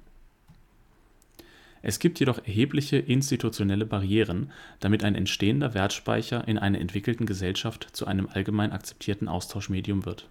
[1.88, 8.06] Es gibt jedoch erhebliche institutionelle Barrieren, damit ein entstehender Wertspeicher in einer entwickelten Gesellschaft zu
[8.06, 10.28] einem allgemein akzeptierten Austauschmedium wird.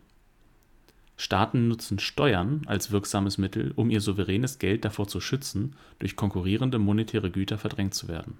[1.16, 6.78] Staaten nutzen Steuern als wirksames Mittel, um ihr souveränes Geld davor zu schützen, durch konkurrierende
[6.78, 8.36] monetäre Güter verdrängt zu werden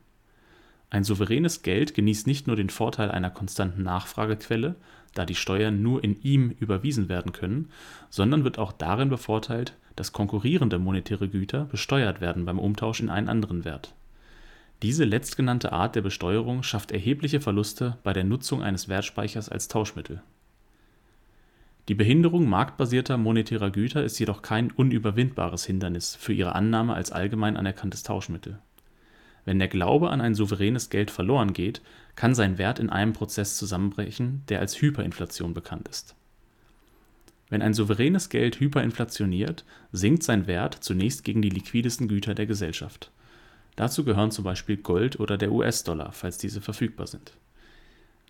[0.88, 4.76] ein souveränes Geld genießt nicht nur den Vorteil einer konstanten Nachfragequelle,
[5.14, 7.70] da die Steuern nur in ihm überwiesen werden können,
[8.08, 13.28] sondern wird auch darin bevorteilt, dass konkurrierende monetäre Güter besteuert werden beim Umtausch in einen
[13.28, 13.94] anderen Wert.
[14.82, 20.22] Diese letztgenannte Art der Besteuerung schafft erhebliche Verluste bei der Nutzung eines Wertspeichers als Tauschmittel.
[21.88, 27.56] Die Behinderung marktbasierter monetärer Güter ist jedoch kein unüberwindbares Hindernis für ihre Annahme als allgemein
[27.56, 28.58] anerkanntes Tauschmittel
[29.46, 31.80] wenn der Glaube an ein souveränes Geld verloren geht,
[32.16, 36.16] kann sein Wert in einem Prozess zusammenbrechen, der als Hyperinflation bekannt ist.
[37.48, 43.12] Wenn ein souveränes Geld hyperinflationiert, sinkt sein Wert zunächst gegen die liquidesten Güter der Gesellschaft.
[43.76, 47.32] Dazu gehören zum Beispiel Gold oder der US-Dollar, falls diese verfügbar sind.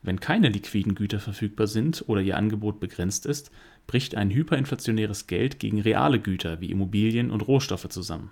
[0.02, 3.50] Wenn keine liquiden Güter verfügbar sind oder ihr Angebot begrenzt ist,
[3.86, 8.30] bricht ein hyperinflationäres Geld gegen reale Güter wie Immobilien und Rohstoffe zusammen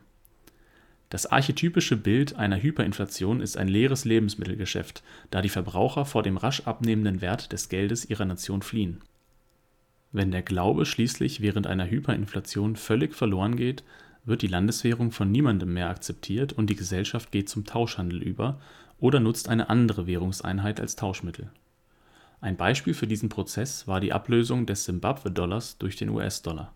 [1.11, 6.63] das archetypische Bild einer Hyperinflation ist ein leeres Lebensmittelgeschäft, da die Verbraucher vor dem rasch
[6.63, 9.01] abnehmenden Wert des Geldes ihrer Nation fliehen.
[10.13, 13.85] Wenn der Glaube schließlich während einer Hyperinflation völlig verloren geht,
[14.25, 18.61] wird die Landeswährung von niemandem mehr akzeptiert und die Gesellschaft geht zum Tauschhandel über
[18.99, 21.51] oder nutzt eine andere Währungseinheit als Tauschmittel.
[22.41, 26.73] Ein Beispiel für diesen Prozess war die Ablösung des Simbabwe-Dollars durch den US-Dollar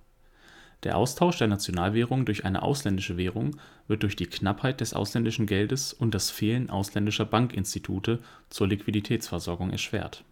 [0.84, 3.56] der Austausch der Nationalwährung durch eine ausländische Währung
[3.88, 10.24] wird durch die Knappheit des ausländischen Geldes und das Fehlen ausländischer Bankinstitute zur Liquiditätsversorgung erschwert.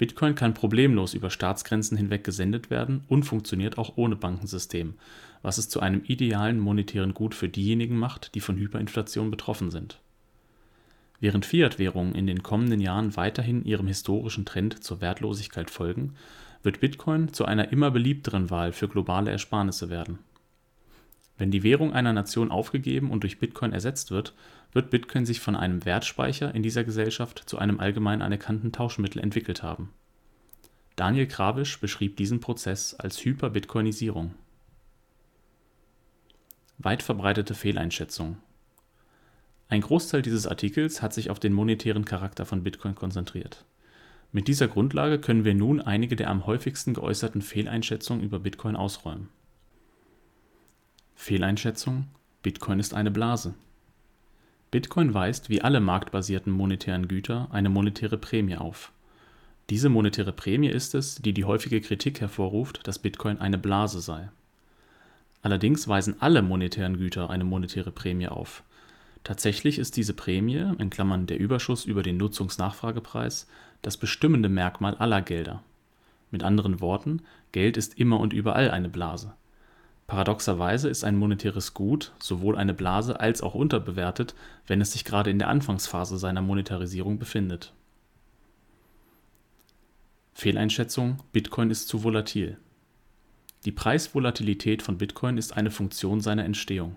[0.00, 4.94] Bitcoin kann problemlos über Staatsgrenzen hinweg gesendet werden und funktioniert auch ohne Bankensystem,
[5.42, 10.00] was es zu einem idealen monetären Gut für diejenigen macht, die von Hyperinflation betroffen sind.
[11.20, 16.14] Während Fiat-Währungen in den kommenden Jahren weiterhin ihrem historischen Trend zur Wertlosigkeit folgen
[16.62, 20.18] wird Bitcoin zu einer immer beliebteren Wahl für globale Ersparnisse werden.
[21.38, 24.34] Wenn die Währung einer Nation aufgegeben und durch Bitcoin ersetzt wird,
[24.72, 29.62] wird Bitcoin sich von einem Wertspeicher in dieser Gesellschaft zu einem allgemein anerkannten Tauschmittel entwickelt
[29.62, 29.90] haben.
[30.96, 34.34] Daniel Krawisch beschrieb diesen Prozess als Hyperbitcoinisierung.
[36.76, 38.36] Weit verbreitete Fehleinschätzung.
[39.68, 43.64] Ein Großteil dieses Artikels hat sich auf den monetären Charakter von Bitcoin konzentriert
[44.32, 49.28] mit dieser Grundlage können wir nun einige der am häufigsten geäußerten Fehleinschätzungen über Bitcoin ausräumen.
[51.16, 52.06] Fehleinschätzung:
[52.42, 53.54] Bitcoin ist eine Blase.
[54.70, 58.92] Bitcoin weist wie alle marktbasierten monetären Güter eine monetäre Prämie auf.
[59.68, 64.30] Diese monetäre Prämie ist es, die die häufige Kritik hervorruft, dass Bitcoin eine Blase sei.
[65.42, 68.62] Allerdings weisen alle monetären Güter eine monetäre Prämie auf.
[69.24, 73.46] Tatsächlich ist diese Prämie in Klammern der Überschuss über den Nutzungsnachfragepreis
[73.82, 75.62] das bestimmende Merkmal aller Gelder.
[76.30, 77.22] Mit anderen Worten,
[77.52, 79.34] Geld ist immer und überall eine Blase.
[80.06, 84.34] Paradoxerweise ist ein monetäres Gut sowohl eine Blase als auch unterbewertet,
[84.66, 87.72] wenn es sich gerade in der Anfangsphase seiner Monetarisierung befindet.
[90.34, 92.58] Fehleinschätzung: Bitcoin ist zu volatil.
[93.64, 96.96] Die Preisvolatilität von Bitcoin ist eine Funktion seiner Entstehung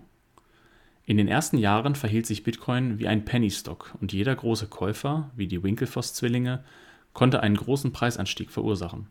[1.06, 5.46] In den ersten Jahren verhielt sich Bitcoin wie ein Pennystock und jeder große Käufer, wie
[5.46, 6.64] die Winklevoss-Zwillinge,
[7.12, 9.06] konnte einen großen Preisanstieg verursachen.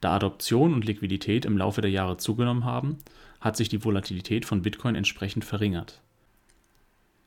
[0.00, 2.98] Da Adoption und Liquidität im Laufe der Jahre zugenommen haben,
[3.40, 6.00] hat sich die Volatilität von Bitcoin entsprechend verringert.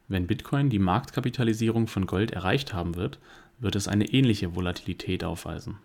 [0.07, 3.19] Wenn Bitcoin die Marktkapitalisierung von Gold erreicht haben wird,
[3.59, 5.77] wird es eine ähnliche Volatilität aufweisen.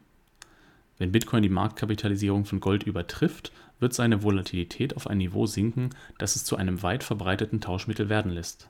[0.98, 6.36] Wenn Bitcoin die Marktkapitalisierung von Gold übertrifft, wird seine Volatilität auf ein Niveau sinken, das
[6.36, 8.68] es zu einem weit verbreiteten Tauschmittel werden lässt.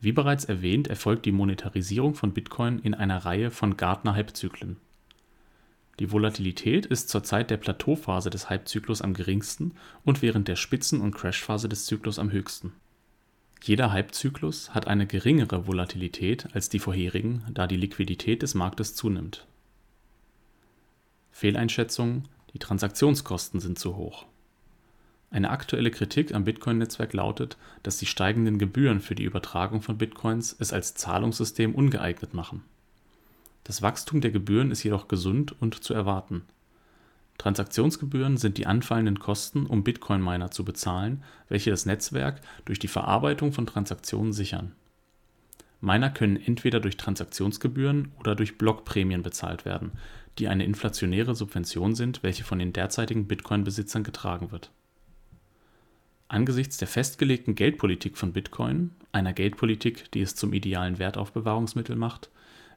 [0.00, 4.76] Wie bereits erwähnt, erfolgt die Monetarisierung von Bitcoin in einer Reihe von Gartner-Halbzyklen.
[5.98, 11.02] Die Volatilität ist zur Zeit der Plateauphase des Halbzyklus am geringsten und während der Spitzen
[11.02, 12.72] und Crashphase des Zyklus am höchsten.
[13.62, 19.46] Jeder Halbzyklus hat eine geringere Volatilität als die vorherigen, da die Liquidität des Marktes zunimmt.
[21.32, 24.26] Fehleinschätzung: Die Transaktionskosten sind zu hoch.
[25.30, 30.56] Eine aktuelle Kritik am Bitcoin-Netzwerk lautet, dass die steigenden Gebühren für die Übertragung von Bitcoins
[30.58, 32.64] es als Zahlungssystem ungeeignet machen
[33.70, 36.42] das Wachstum der Gebühren ist jedoch gesund und zu erwarten.
[37.38, 43.52] Transaktionsgebühren sind die anfallenden Kosten, um Bitcoin-Miner zu bezahlen, welche das Netzwerk durch die Verarbeitung
[43.52, 44.72] von Transaktionen sichern.
[45.80, 49.92] Miner können entweder durch Transaktionsgebühren oder durch Blockprämien bezahlt werden,
[50.38, 54.70] die eine inflationäre Subvention sind, welche von den derzeitigen Bitcoin-Besitzern getragen wird.
[56.28, 62.30] Angesichts der festgelegten Geldpolitik von Bitcoin, einer Geldpolitik, die es zum idealen Wertaufbewahrungsmittel macht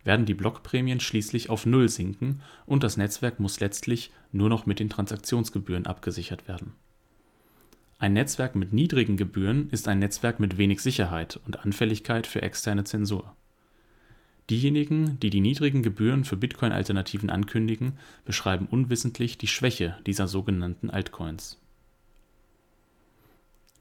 [0.03, 4.79] werden die Blockprämien schließlich auf Null sinken und das Netzwerk muss letztlich nur noch mit
[4.79, 6.73] den Transaktionsgebühren abgesichert werden.
[7.99, 12.83] Ein Netzwerk mit niedrigen Gebühren ist ein Netzwerk mit wenig Sicherheit und Anfälligkeit für externe
[12.83, 13.35] Zensur.
[14.49, 17.93] Diejenigen, die die niedrigen Gebühren für Bitcoin-Alternativen ankündigen,
[18.25, 21.59] beschreiben unwissentlich die Schwäche dieser sogenannten Altcoins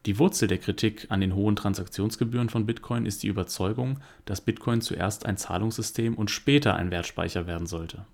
[0.06, 4.80] die Wurzel der Kritik an den hohen Transaktionsgebühren von Bitcoin ist die Überzeugung, dass Bitcoin
[4.80, 8.04] zuerst ein Zahlungssystem und später ein Wertspeicher werden sollte.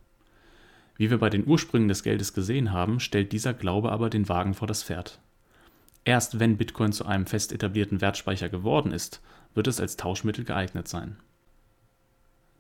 [0.96, 4.52] Wie wir bei den Ursprüngen des Geldes gesehen haben, stellt dieser Glaube aber den Wagen
[4.52, 5.18] vor das Pferd.
[6.04, 9.22] Erst wenn Bitcoin zu einem fest etablierten Wertspeicher geworden ist,
[9.54, 11.16] wird es als Tauschmittel geeignet sein.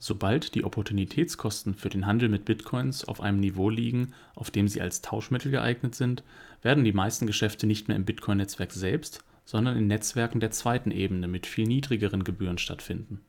[0.00, 4.80] Sobald die Opportunitätskosten für den Handel mit Bitcoins auf einem Niveau liegen, auf dem sie
[4.80, 6.22] als Tauschmittel geeignet sind,
[6.62, 11.26] werden die meisten Geschäfte nicht mehr im Bitcoin-Netzwerk selbst, sondern in Netzwerken der zweiten Ebene
[11.26, 13.20] mit viel niedrigeren Gebühren stattfinden.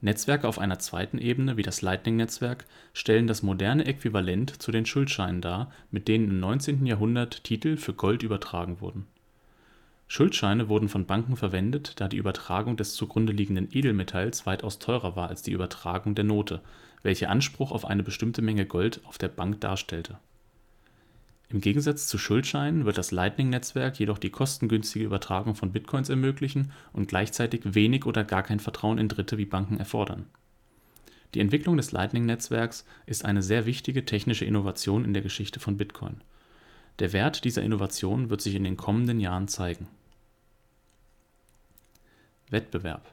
[0.00, 5.40] Netzwerke auf einer zweiten Ebene wie das Lightning-Netzwerk stellen das moderne Äquivalent zu den Schuldscheinen
[5.40, 6.86] dar, mit denen im 19.
[6.86, 9.06] Jahrhundert Titel für Gold übertragen wurden
[10.08, 15.28] Schuldscheine wurden von Banken verwendet, da die Übertragung des zugrunde liegenden Edelmetalls weitaus teurer war
[15.28, 16.62] als die Übertragung der Note,
[17.02, 20.18] welche Anspruch auf eine bestimmte Menge Gold auf der Bank darstellte.
[21.48, 27.08] Im Gegensatz zu Schuldscheinen wird das Lightning-Netzwerk jedoch die kostengünstige Übertragung von Bitcoins ermöglichen und
[27.08, 30.26] gleichzeitig wenig oder gar kein Vertrauen in Dritte wie Banken erfordern.
[31.34, 36.22] Die Entwicklung des Lightning-Netzwerks ist eine sehr wichtige technische Innovation in der Geschichte von Bitcoin.
[37.00, 39.86] Der Wert dieser Innovation wird sich in den kommenden Jahren zeigen
[42.50, 43.12] Wettbewerb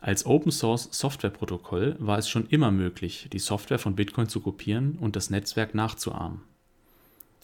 [0.00, 5.30] Als Open-Source-Softwareprotokoll war es schon immer möglich, die Software von Bitcoin zu kopieren und das
[5.30, 6.42] Netzwerk nachzuahmen.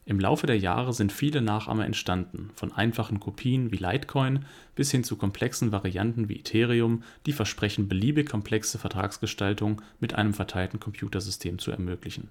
[0.06, 4.44] Im Laufe der Jahre sind viele Nachahmer entstanden, von einfachen Kopien wie Litecoin
[4.74, 10.78] bis hin zu komplexen Varianten wie Ethereum, die versprechen, beliebig komplexe Vertragsgestaltung mit einem verteilten
[10.78, 12.28] Computersystem zu ermöglichen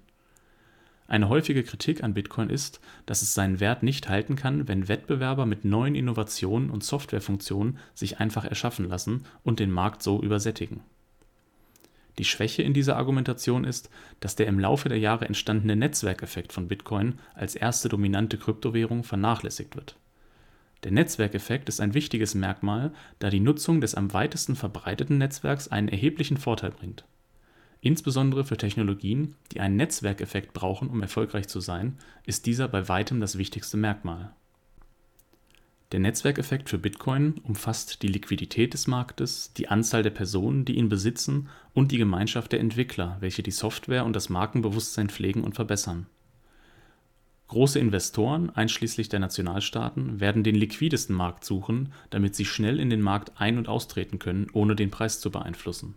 [1.06, 5.44] eine häufige Kritik an Bitcoin ist, dass es seinen Wert nicht halten kann, wenn Wettbewerber
[5.44, 10.80] mit neuen Innovationen und Softwarefunktionen sich einfach erschaffen lassen und den Markt so übersättigen.
[12.18, 13.90] Die Schwäche in dieser Argumentation ist,
[14.20, 19.74] dass der im Laufe der Jahre entstandene Netzwerkeffekt von Bitcoin als erste dominante Kryptowährung vernachlässigt
[19.74, 19.96] wird.
[20.84, 25.88] Der Netzwerkeffekt ist ein wichtiges Merkmal, da die Nutzung des am weitesten verbreiteten Netzwerks einen
[25.88, 27.04] erheblichen Vorteil bringt
[27.84, 33.20] Insbesondere für Technologien, die einen Netzwerkeffekt brauchen, um erfolgreich zu sein, ist dieser bei weitem
[33.20, 34.32] das wichtigste Merkmal.
[35.92, 40.88] Der Netzwerkeffekt für Bitcoin umfasst die Liquidität des Marktes, die Anzahl der Personen, die ihn
[40.88, 46.06] besitzen, und die Gemeinschaft der Entwickler, welche die Software und das Markenbewusstsein pflegen und verbessern.
[47.48, 53.02] Große Investoren, einschließlich der Nationalstaaten, werden den liquidesten Markt suchen, damit sie schnell in den
[53.02, 55.92] Markt ein und austreten können, ohne den Preis zu beeinflussen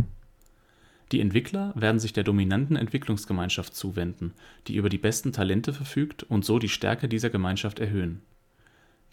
[1.12, 4.34] die Entwickler werden sich der dominanten Entwicklungsgemeinschaft zuwenden,
[4.68, 8.22] die über die besten Talente verfügt und so die Stärke dieser Gemeinschaft erhöhen.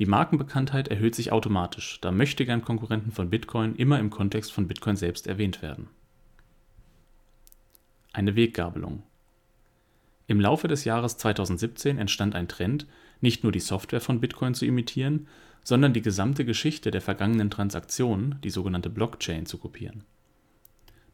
[0.00, 5.28] Die Markenbekanntheit erhöht sich automatisch, da Möchtegern-Konkurrenten von Bitcoin immer im Kontext von Bitcoin selbst
[5.28, 5.88] erwähnt werden.
[8.12, 9.04] Eine Weggabelung
[10.26, 12.86] Im Laufe des Jahres 2017 entstand ein Trend,
[13.20, 15.28] nicht nur die Software von Bitcoin zu imitieren,
[15.62, 20.02] sondern die gesamte Geschichte der vergangenen Transaktionen, die sogenannte Blockchain, zu kopieren.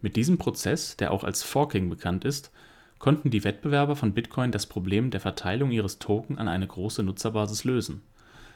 [0.02, 2.50] Mit diesem Prozess, der auch als Forking bekannt ist,
[2.98, 7.64] konnten die Wettbewerber von Bitcoin das Problem der Verteilung ihres Token an eine große Nutzerbasis
[7.64, 8.02] lösen.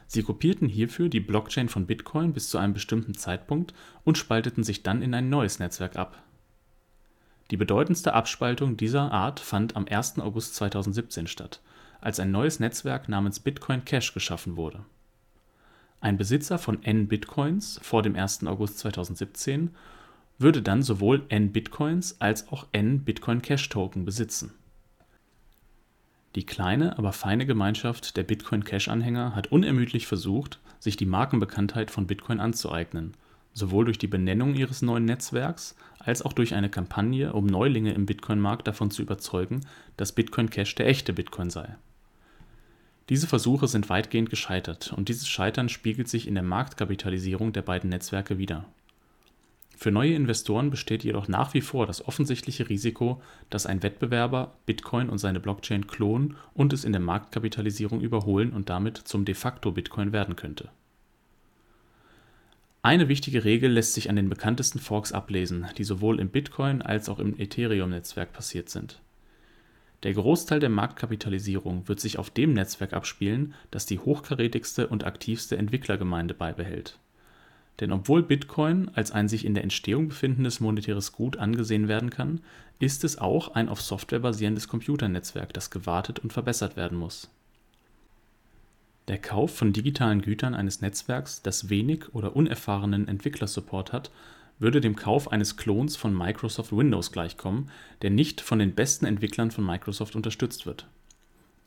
[0.06, 3.74] Sie kopierten hierfür die Blockchain von Bitcoin bis zu einem bestimmten Zeitpunkt
[4.04, 6.22] und spalteten sich dann in ein neues Netzwerk ab.
[7.50, 10.18] Die bedeutendste Abspaltung dieser Art fand am 1.
[10.18, 11.60] August 2017 statt,
[12.00, 14.84] als ein neues Netzwerk namens Bitcoin Cash geschaffen wurde.
[16.00, 18.46] Ein Besitzer von n Bitcoins vor dem 1.
[18.46, 19.70] August 2017
[20.38, 24.52] würde dann sowohl n Bitcoins als auch n Bitcoin Cash Token besitzen.
[26.34, 32.40] Die kleine, aber feine Gemeinschaft der Bitcoin-Cash-Anhänger hat unermüdlich versucht, sich die Markenbekanntheit von Bitcoin
[32.40, 33.14] anzueignen,
[33.52, 38.04] sowohl durch die Benennung ihres neuen Netzwerks als auch durch eine Kampagne, um Neulinge im
[38.04, 39.60] Bitcoin-Markt davon zu überzeugen,
[39.96, 41.76] dass Bitcoin Cash der echte Bitcoin sei.
[43.08, 47.90] Diese Versuche sind weitgehend gescheitert und dieses Scheitern spiegelt sich in der Marktkapitalisierung der beiden
[47.90, 48.64] Netzwerke wider
[49.76, 53.20] für neue Investoren besteht jedoch nach wie vor das offensichtliche Risiko,
[53.50, 58.70] dass ein Wettbewerber Bitcoin und seine Blockchain klonen und es in der Marktkapitalisierung überholen und
[58.70, 60.70] damit zum De-facto-Bitcoin werden könnte.
[62.82, 67.08] Eine wichtige Regel lässt sich an den bekanntesten Forks ablesen, die sowohl im Bitcoin als
[67.08, 69.00] auch im Ethereum-Netzwerk passiert sind.
[70.02, 75.56] Der Großteil der Marktkapitalisierung wird sich auf dem Netzwerk abspielen, das die hochkarätigste und aktivste
[75.56, 76.98] Entwicklergemeinde beibehält
[77.80, 82.40] denn obwohl Bitcoin als ein sich in der Entstehung befindendes monetäres Gut angesehen werden kann,
[82.78, 87.30] ist es auch ein auf Software basierendes Computernetzwerk, das gewartet und verbessert werden muss.
[89.08, 94.10] Der Kauf von digitalen Gütern eines Netzwerks, das wenig oder unerfahrenen Entwicklersupport hat,
[94.58, 97.70] würde dem Kauf eines Klons von Microsoft Windows gleichkommen,
[98.02, 100.86] der nicht von den besten Entwicklern von Microsoft unterstützt wird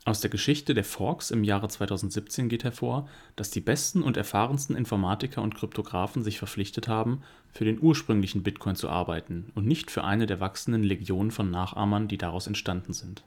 [0.04, 4.74] aus der Geschichte der Forks im Jahre 2017 geht hervor, dass die besten und erfahrensten
[4.74, 7.22] Informatiker und Kryptographen sich verpflichtet haben,
[7.52, 12.08] für den ursprünglichen Bitcoin zu arbeiten und nicht für eine der wachsenden Legionen von Nachahmern,
[12.08, 13.22] die daraus entstanden sind.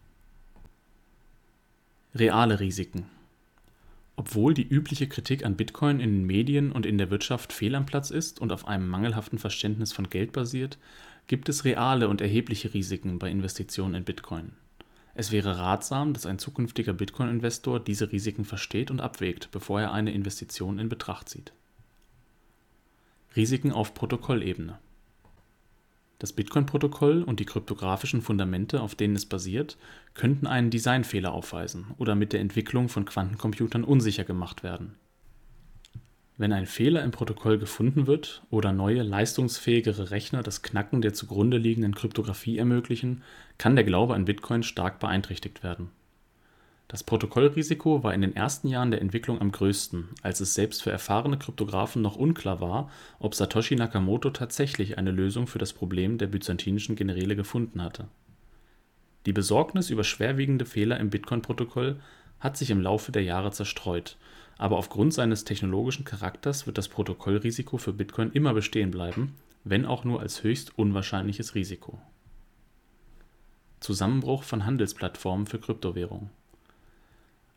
[2.15, 3.05] Reale Risiken
[4.15, 7.85] Obwohl die übliche Kritik an Bitcoin in den Medien und in der Wirtschaft fehl am
[7.85, 10.77] Platz ist und auf einem mangelhaften Verständnis von Geld basiert,
[11.27, 14.53] gibt es reale und erhebliche Risiken bei Investitionen in Bitcoin
[15.13, 20.13] es wäre ratsam, dass ein zukünftiger Bitcoin-Investor diese Risiken versteht und abwägt, bevor er eine
[20.13, 21.53] Investition in Betracht zieht.
[23.35, 24.79] Risiken auf Protokollebene
[26.19, 29.77] Das Bitcoin-Protokoll und die kryptografischen Fundamente, auf denen es basiert,
[30.13, 34.95] könnten einen Designfehler aufweisen oder mit der Entwicklung von Quantencomputern unsicher gemacht werden
[36.37, 41.57] wenn ein Fehler im Protokoll gefunden wird oder neue, leistungsfähigere Rechner das Knacken der zugrunde
[41.57, 43.23] liegenden Kryptographie ermöglichen,
[43.57, 45.89] kann der Glaube an Bitcoin stark beeinträchtigt werden.
[46.91, 50.91] Das Protokollrisiko war in den ersten Jahren der Entwicklung am größten, als es selbst für
[50.91, 56.27] erfahrene Kryptographen noch unklar war, ob Satoshi Nakamoto tatsächlich eine Lösung für das Problem der
[56.27, 58.09] byzantinischen Generäle gefunden hatte.
[59.25, 61.97] Die Besorgnis über schwerwiegende Fehler im Bitcoin-Protokoll
[62.41, 64.17] hat sich im Laufe der Jahre zerstreut
[64.61, 69.33] aber aufgrund seines technologischen Charakters wird das Protokollrisiko für Bitcoin immer bestehen bleiben,
[69.63, 71.99] wenn auch nur als höchst unwahrscheinliches Risiko.
[73.79, 76.29] Zusammenbruch von Handelsplattformen für Kryptowährungen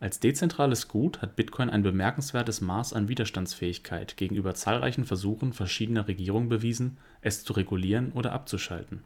[0.00, 6.48] Als dezentrales Gut hat Bitcoin ein bemerkenswertes Maß an Widerstandsfähigkeit gegenüber zahlreichen Versuchen verschiedener Regierungen
[6.48, 9.02] bewiesen, es zu regulieren oder abzuschalten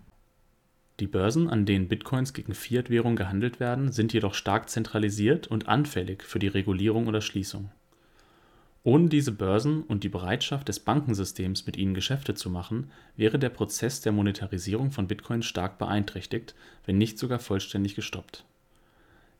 [1.01, 6.25] die Börsen, an denen Bitcoins gegen Fiat-Währung gehandelt werden, sind jedoch stark zentralisiert und anfällig
[6.25, 7.71] für die Regulierung oder Schließung.
[8.85, 13.49] Ohne diese Börsen und die Bereitschaft des Bankensystems, mit ihnen Geschäfte zu machen, wäre der
[13.49, 16.55] Prozess der Monetarisierung von Bitcoin stark beeinträchtigt,
[16.87, 18.45] wenn nicht sogar vollständig gestoppt.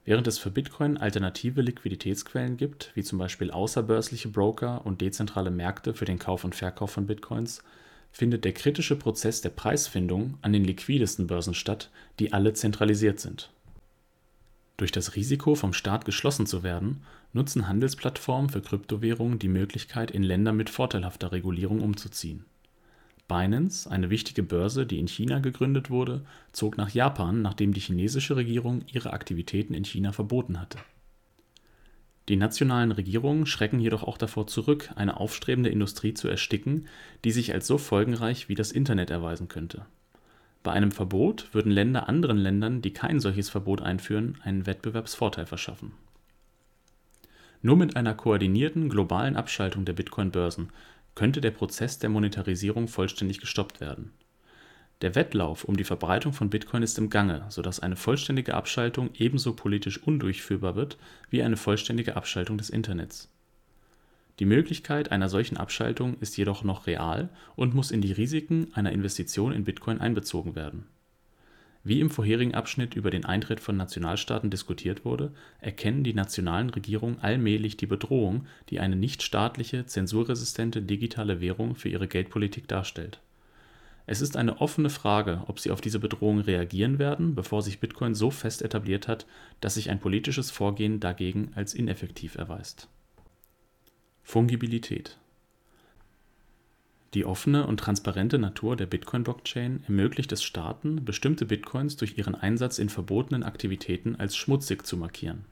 [0.05, 5.95] Während es für Bitcoin alternative Liquiditätsquellen gibt, wie zum Beispiel außerbörsliche Broker und dezentrale Märkte
[5.95, 7.63] für den Kauf und Verkauf von Bitcoins
[8.11, 13.51] findet der kritische Prozess der Preisfindung an den liquidesten Börsen statt, die alle zentralisiert sind.
[14.79, 17.03] Durch das Risiko, vom Staat geschlossen zu werden,
[17.35, 22.47] nutzen Handelsplattformen für Kryptowährungen die Möglichkeit, in Länder mit vorteilhafter Regulierung umzuziehen.
[23.29, 28.37] Binance, eine wichtige Börse, die in China gegründet wurde, zog nach Japan, nachdem die chinesische
[28.37, 30.79] Regierung ihre Aktivitäten in China verboten hatte
[32.29, 36.87] die nationalen Regierungen schrecken jedoch auch davor zurück, eine aufstrebende Industrie zu ersticken,
[37.25, 39.87] die sich als so folgenreich wie das Internet erweisen könnte.
[40.63, 45.93] Bei einem Verbot würden Länder anderen Ländern, die kein solches Verbot einführen, einen Wettbewerbsvorteil verschaffen.
[47.63, 50.71] Nur mit einer koordinierten globalen Abschaltung der Bitcoin-Börsen
[51.15, 54.13] könnte der Prozess der Monetarisierung vollständig gestoppt werden
[55.01, 59.55] der Wettlauf um die Verbreitung von Bitcoin ist im Gange, sodass eine vollständige Abschaltung ebenso
[59.55, 60.99] politisch undurchführbar wird
[61.31, 63.31] wie eine vollständige Abschaltung des Internets.
[64.39, 68.93] Die Möglichkeit einer solchen Abschaltung ist jedoch noch real und muss in die Risiken einer
[68.93, 70.87] Investition in Bitcoin einbezogen werden.
[71.83, 77.19] Wie im vorherigen Abschnitt über den Eintritt von Nationalstaaten diskutiert wurde, erkennen die nationalen Regierungen
[77.21, 83.21] allmählich die Bedrohung, die eine nichtstaatliche, zensurresistente digitale Währung für ihre Geldpolitik darstellt.
[84.07, 88.15] Es ist eine offene Frage, ob sie auf diese Bedrohung reagieren werden, bevor sich Bitcoin
[88.15, 89.27] so fest etabliert hat,
[89.61, 92.89] dass sich ein politisches Vorgehen dagegen als ineffektiv erweist.
[94.31, 95.17] Fungibilität
[97.15, 102.79] Die offene und transparente Natur der Bitcoin-Blockchain ermöglicht es Staaten, bestimmte Bitcoins durch ihren Einsatz
[102.79, 105.47] in verbotenen Aktivitäten als schmutzig zu markieren.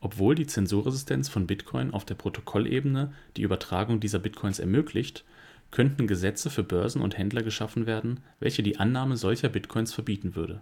[0.00, 5.24] Obwohl die Zensurresistenz von Bitcoin auf der Protokollebene die Übertragung dieser Bitcoins ermöglicht
[5.70, 10.60] könnten Gesetze für Börsen und Händler geschaffen werden, welche die Annahme solcher Bitcoins verbieten würde.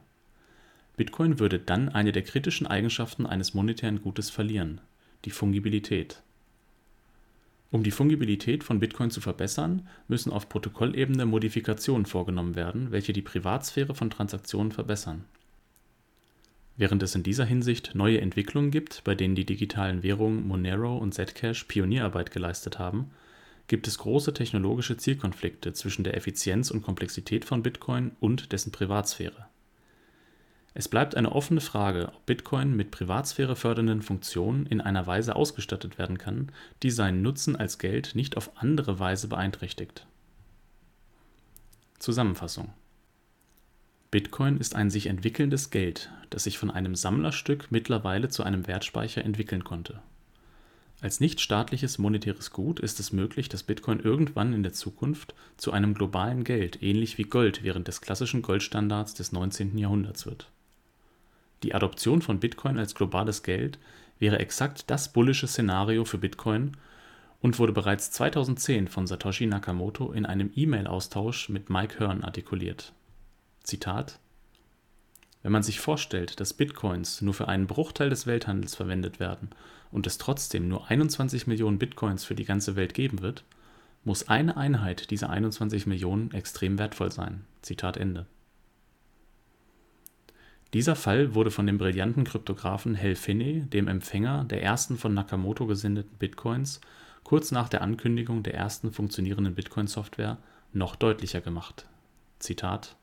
[0.99, 4.83] Bitcoin würde dann eine der kritischen Eigenschaften eines monetären Gutes verlieren,
[5.25, 6.23] die Fungibilität.
[7.73, 13.23] Um die Fungibilität von Bitcoin zu verbessern, müssen auf Protokollebene Modifikationen vorgenommen werden, welche die
[13.23, 15.25] Privatsphäre von Transaktionen verbessern.
[16.77, 21.15] Während es in dieser Hinsicht neue Entwicklungen gibt, bei denen die digitalen Währungen Monero und
[21.15, 23.11] Zcash Pionierarbeit geleistet haben
[23.69, 29.47] gibt es große technologische Zielkonflikte zwischen der Effizienz und Komplexität von Bitcoin und dessen Privatsphäre.
[30.75, 36.17] Es bleibt eine offene Frage, ob Bitcoin mit privatsphärefördernden Funktionen in einer Weise ausgestattet werden
[36.17, 36.51] kann,
[36.83, 40.07] die seinen Nutzen als Geld nicht auf andere Weise beeinträchtigt.
[41.99, 42.71] Zusammenfassung
[44.11, 49.25] Bitcoin ist ein sich entwickelndes Geld, das sich von einem Sammlerstück mittlerweile zu einem Wertspeicher
[49.25, 50.01] entwickeln konnte
[51.03, 55.95] als nichtstaatliches monetäres Gut ist es möglich, dass Bitcoin irgendwann in der Zukunft zu einem
[55.95, 59.77] globalen Geld ähnlich wie Gold während des klassischen Goldstandards des 19.
[59.77, 60.49] Jahrhunderts wird.
[61.63, 63.79] Die Adoption von Bitcoin als globales Geld
[64.19, 66.77] wäre exakt das bullische Szenario für Bitcoin
[67.41, 72.93] und wurde bereits 2010 von Satoshi Nakamoto in einem E-Mail-Austausch mit Mike Hearn artikuliert.
[73.63, 74.19] Zitat
[75.43, 79.51] Wenn man sich vorstellt, dass Bitcoins nur für einen Bruchteil des Welthandels verwendet werden
[79.91, 83.45] und es trotzdem nur 21 Millionen Bitcoins für die ganze Welt geben wird,
[84.05, 87.45] muss eine Einheit dieser 21 Millionen extrem wertvoll sein.
[87.61, 88.27] Zitat Ende.
[90.75, 95.67] Dieser Fall wurde von dem brillanten Kryptographen Hal Finney, dem Empfänger der ersten von Nakamoto
[95.67, 96.81] gesendeten Bitcoins,
[97.25, 100.39] kurz nach der Ankündigung der ersten funktionierenden Bitcoin-Software
[100.73, 101.87] noch deutlicher gemacht.
[102.39, 102.97] Zitat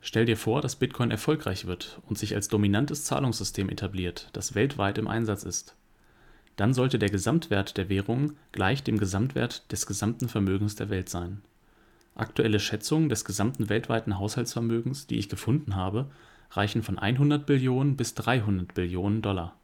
[0.00, 4.98] Stell dir vor, dass Bitcoin erfolgreich wird und sich als dominantes Zahlungssystem etabliert, das weltweit
[4.98, 5.76] im Einsatz ist.
[6.56, 11.42] Dann sollte der Gesamtwert der Währung gleich dem Gesamtwert des gesamten Vermögens der Welt sein.
[12.14, 16.10] Aktuelle Schätzungen des gesamten weltweiten Haushaltsvermögens, die ich gefunden habe,
[16.50, 19.56] reichen von 100 Billionen bis 300 Billionen Dollar.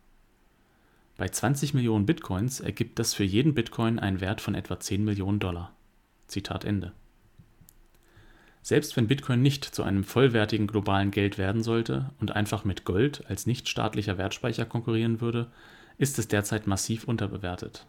[1.19, 5.41] Bei 20 Millionen Bitcoins ergibt das für jeden Bitcoin einen Wert von etwa 10 Millionen
[5.41, 5.73] Dollar.
[6.27, 6.93] Zitat Ende.
[8.63, 13.25] Selbst wenn Bitcoin nicht zu einem vollwertigen globalen Geld werden sollte und einfach mit Gold
[13.29, 15.51] als nichtstaatlicher Wertspeicher konkurrieren würde,
[15.97, 17.87] ist es derzeit massiv unterbewertet.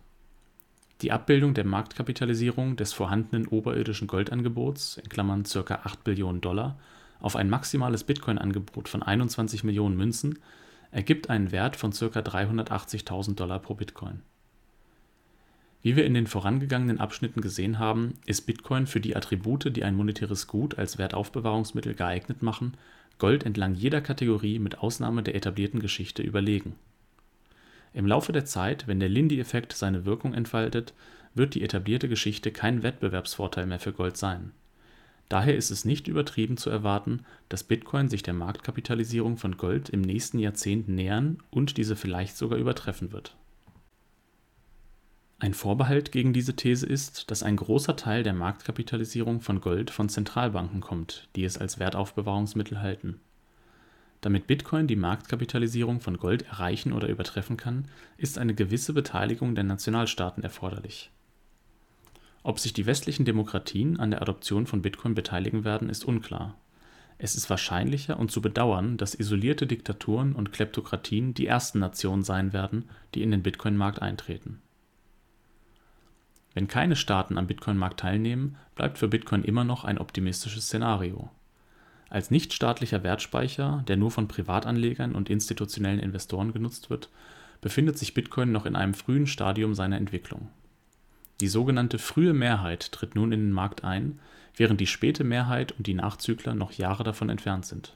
[1.01, 5.75] Die Abbildung der Marktkapitalisierung des vorhandenen oberirdischen Goldangebots in Klammern (ca.
[5.83, 6.77] 8 Billionen Dollar)
[7.19, 10.39] auf ein maximales Bitcoin-Angebot von 21 Millionen Münzen
[10.91, 12.05] ergibt einen Wert von ca.
[12.05, 14.21] 380.000 Dollar pro Bitcoin
[15.81, 19.95] wie wir in den vorangegangenen Abschnitten gesehen haben, ist Bitcoin für die Attribute, die ein
[19.95, 22.73] monetäres Gut als Wertaufbewahrungsmittel geeignet machen,
[23.17, 26.75] Gold entlang jeder Kategorie mit Ausnahme der etablierten Geschichte überlegen.
[27.93, 30.93] Im Laufe der Zeit, wenn der Lindy-Effekt seine Wirkung entfaltet,
[31.33, 34.51] wird die etablierte Geschichte kein Wettbewerbsvorteil mehr für Gold sein.
[35.27, 40.01] Daher ist es nicht übertrieben zu erwarten, dass Bitcoin sich der Marktkapitalisierung von Gold im
[40.01, 43.35] nächsten Jahrzehnt nähern und diese vielleicht sogar übertreffen wird
[45.39, 50.09] ein Vorbehalt gegen diese These ist, dass ein großer Teil der Marktkapitalisierung von Gold von
[50.09, 53.21] Zentralbanken kommt, die es als Wertaufbewahrungsmittel halten.
[54.21, 57.85] Damit Bitcoin die Marktkapitalisierung von Gold erreichen oder übertreffen kann,
[58.17, 61.11] ist eine gewisse Beteiligung der Nationalstaaten erforderlich.
[62.43, 66.57] Ob sich die westlichen Demokratien an der Adoption von Bitcoin beteiligen werden, ist unklar.
[67.17, 72.53] Es ist wahrscheinlicher und zu bedauern, dass isolierte Diktaturen und Kleptokratien die ersten Nationen sein
[72.53, 74.61] werden, die in den Bitcoin-Markt eintreten
[76.53, 81.29] wenn keine Staaten am Bitcoin-Markt teilnehmen, bleibt für Bitcoin immer noch ein optimistisches Szenario.
[82.09, 87.09] Als nichtstaatlicher Wertspeicher, der nur von Privatanlegern und institutionellen Investoren genutzt wird,
[87.61, 90.49] befindet sich Bitcoin noch in einem frühen Stadium seiner Entwicklung.
[91.41, 94.19] Die sogenannte frühe Mehrheit tritt nun in den Markt ein,
[94.55, 97.95] während die späte Mehrheit und die Nachzügler noch Jahre davon entfernt sind.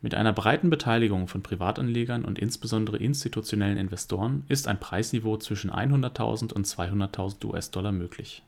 [0.00, 6.52] Mit einer breiten Beteiligung von Privatanlegern und insbesondere institutionellen Investoren ist ein Preisniveau zwischen 100.000
[6.52, 8.42] und 200.000 US-Dollar möglich.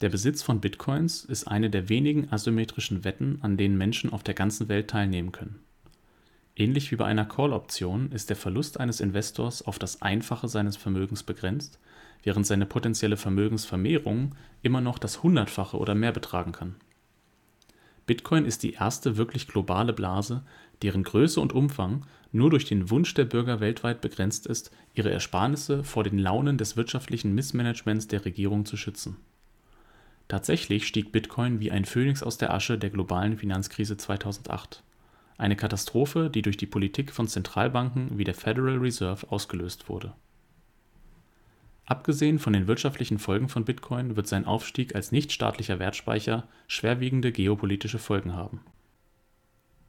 [0.00, 4.34] Der Besitz von Bitcoins ist eine der wenigen asymmetrischen Wetten, an denen Menschen auf der
[4.34, 5.60] ganzen Welt teilnehmen können.
[6.54, 11.22] Ähnlich wie bei einer Call-Option ist der Verlust eines Investors auf das Einfache seines Vermögens
[11.22, 11.78] begrenzt,
[12.22, 16.76] während seine potenzielle Vermögensvermehrung immer noch das Hundertfache oder mehr betragen kann
[18.06, 20.42] Bitcoin ist die erste wirklich globale Blase,
[20.82, 25.82] deren Größe und Umfang nur durch den Wunsch der Bürger weltweit begrenzt ist, ihre Ersparnisse
[25.82, 29.16] vor den Launen des wirtschaftlichen Missmanagements der Regierung zu schützen.
[30.28, 34.82] Tatsächlich stieg Bitcoin wie ein Phönix aus der Asche der globalen Finanzkrise 2008,
[35.38, 40.14] eine Katastrophe, die durch die Politik von Zentralbanken wie der Federal Reserve ausgelöst wurde
[41.86, 48.00] Abgesehen von den wirtschaftlichen Folgen von Bitcoin wird sein Aufstieg als nichtstaatlicher Wertspeicher schwerwiegende geopolitische
[48.00, 48.60] Folgen haben.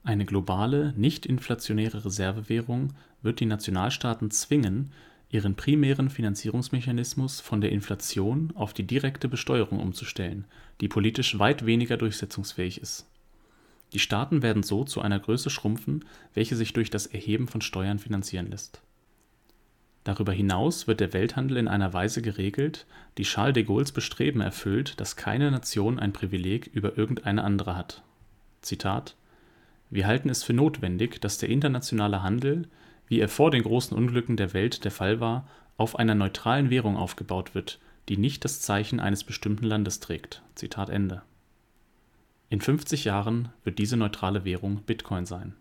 [0.04, 2.94] Eine globale, nicht-inflationäre Reservewährung
[3.24, 4.92] wird die Nationalstaaten zwingen,
[5.30, 10.46] ihren primären Finanzierungsmechanismus von der Inflation auf die direkte Besteuerung umzustellen,
[10.82, 13.06] die politisch weit weniger durchsetzungsfähig ist.
[13.94, 18.00] Die Staaten werden so zu einer Größe schrumpfen, welche sich durch das Erheben von Steuern
[18.00, 18.82] finanzieren lässt
[20.08, 22.86] Darüber hinaus wird der Welthandel in einer Weise geregelt,
[23.18, 28.04] die Charles de Gaulles Bestreben erfüllt, dass keine Nation ein Privileg über irgendeine andere hat.
[28.62, 29.18] Zitat:
[29.90, 32.70] Wir halten es für notwendig, dass der internationale Handel,
[33.08, 35.48] wie er vor den großen Unglücken der Welt der Fall war,
[35.78, 37.80] auf einer neutralen Währung aufgebaut wird,
[38.10, 40.42] die nicht das Zeichen eines bestimmten Landes trägt.
[42.50, 45.54] In 50 Jahren wird diese neutrale Währung Bitcoin sein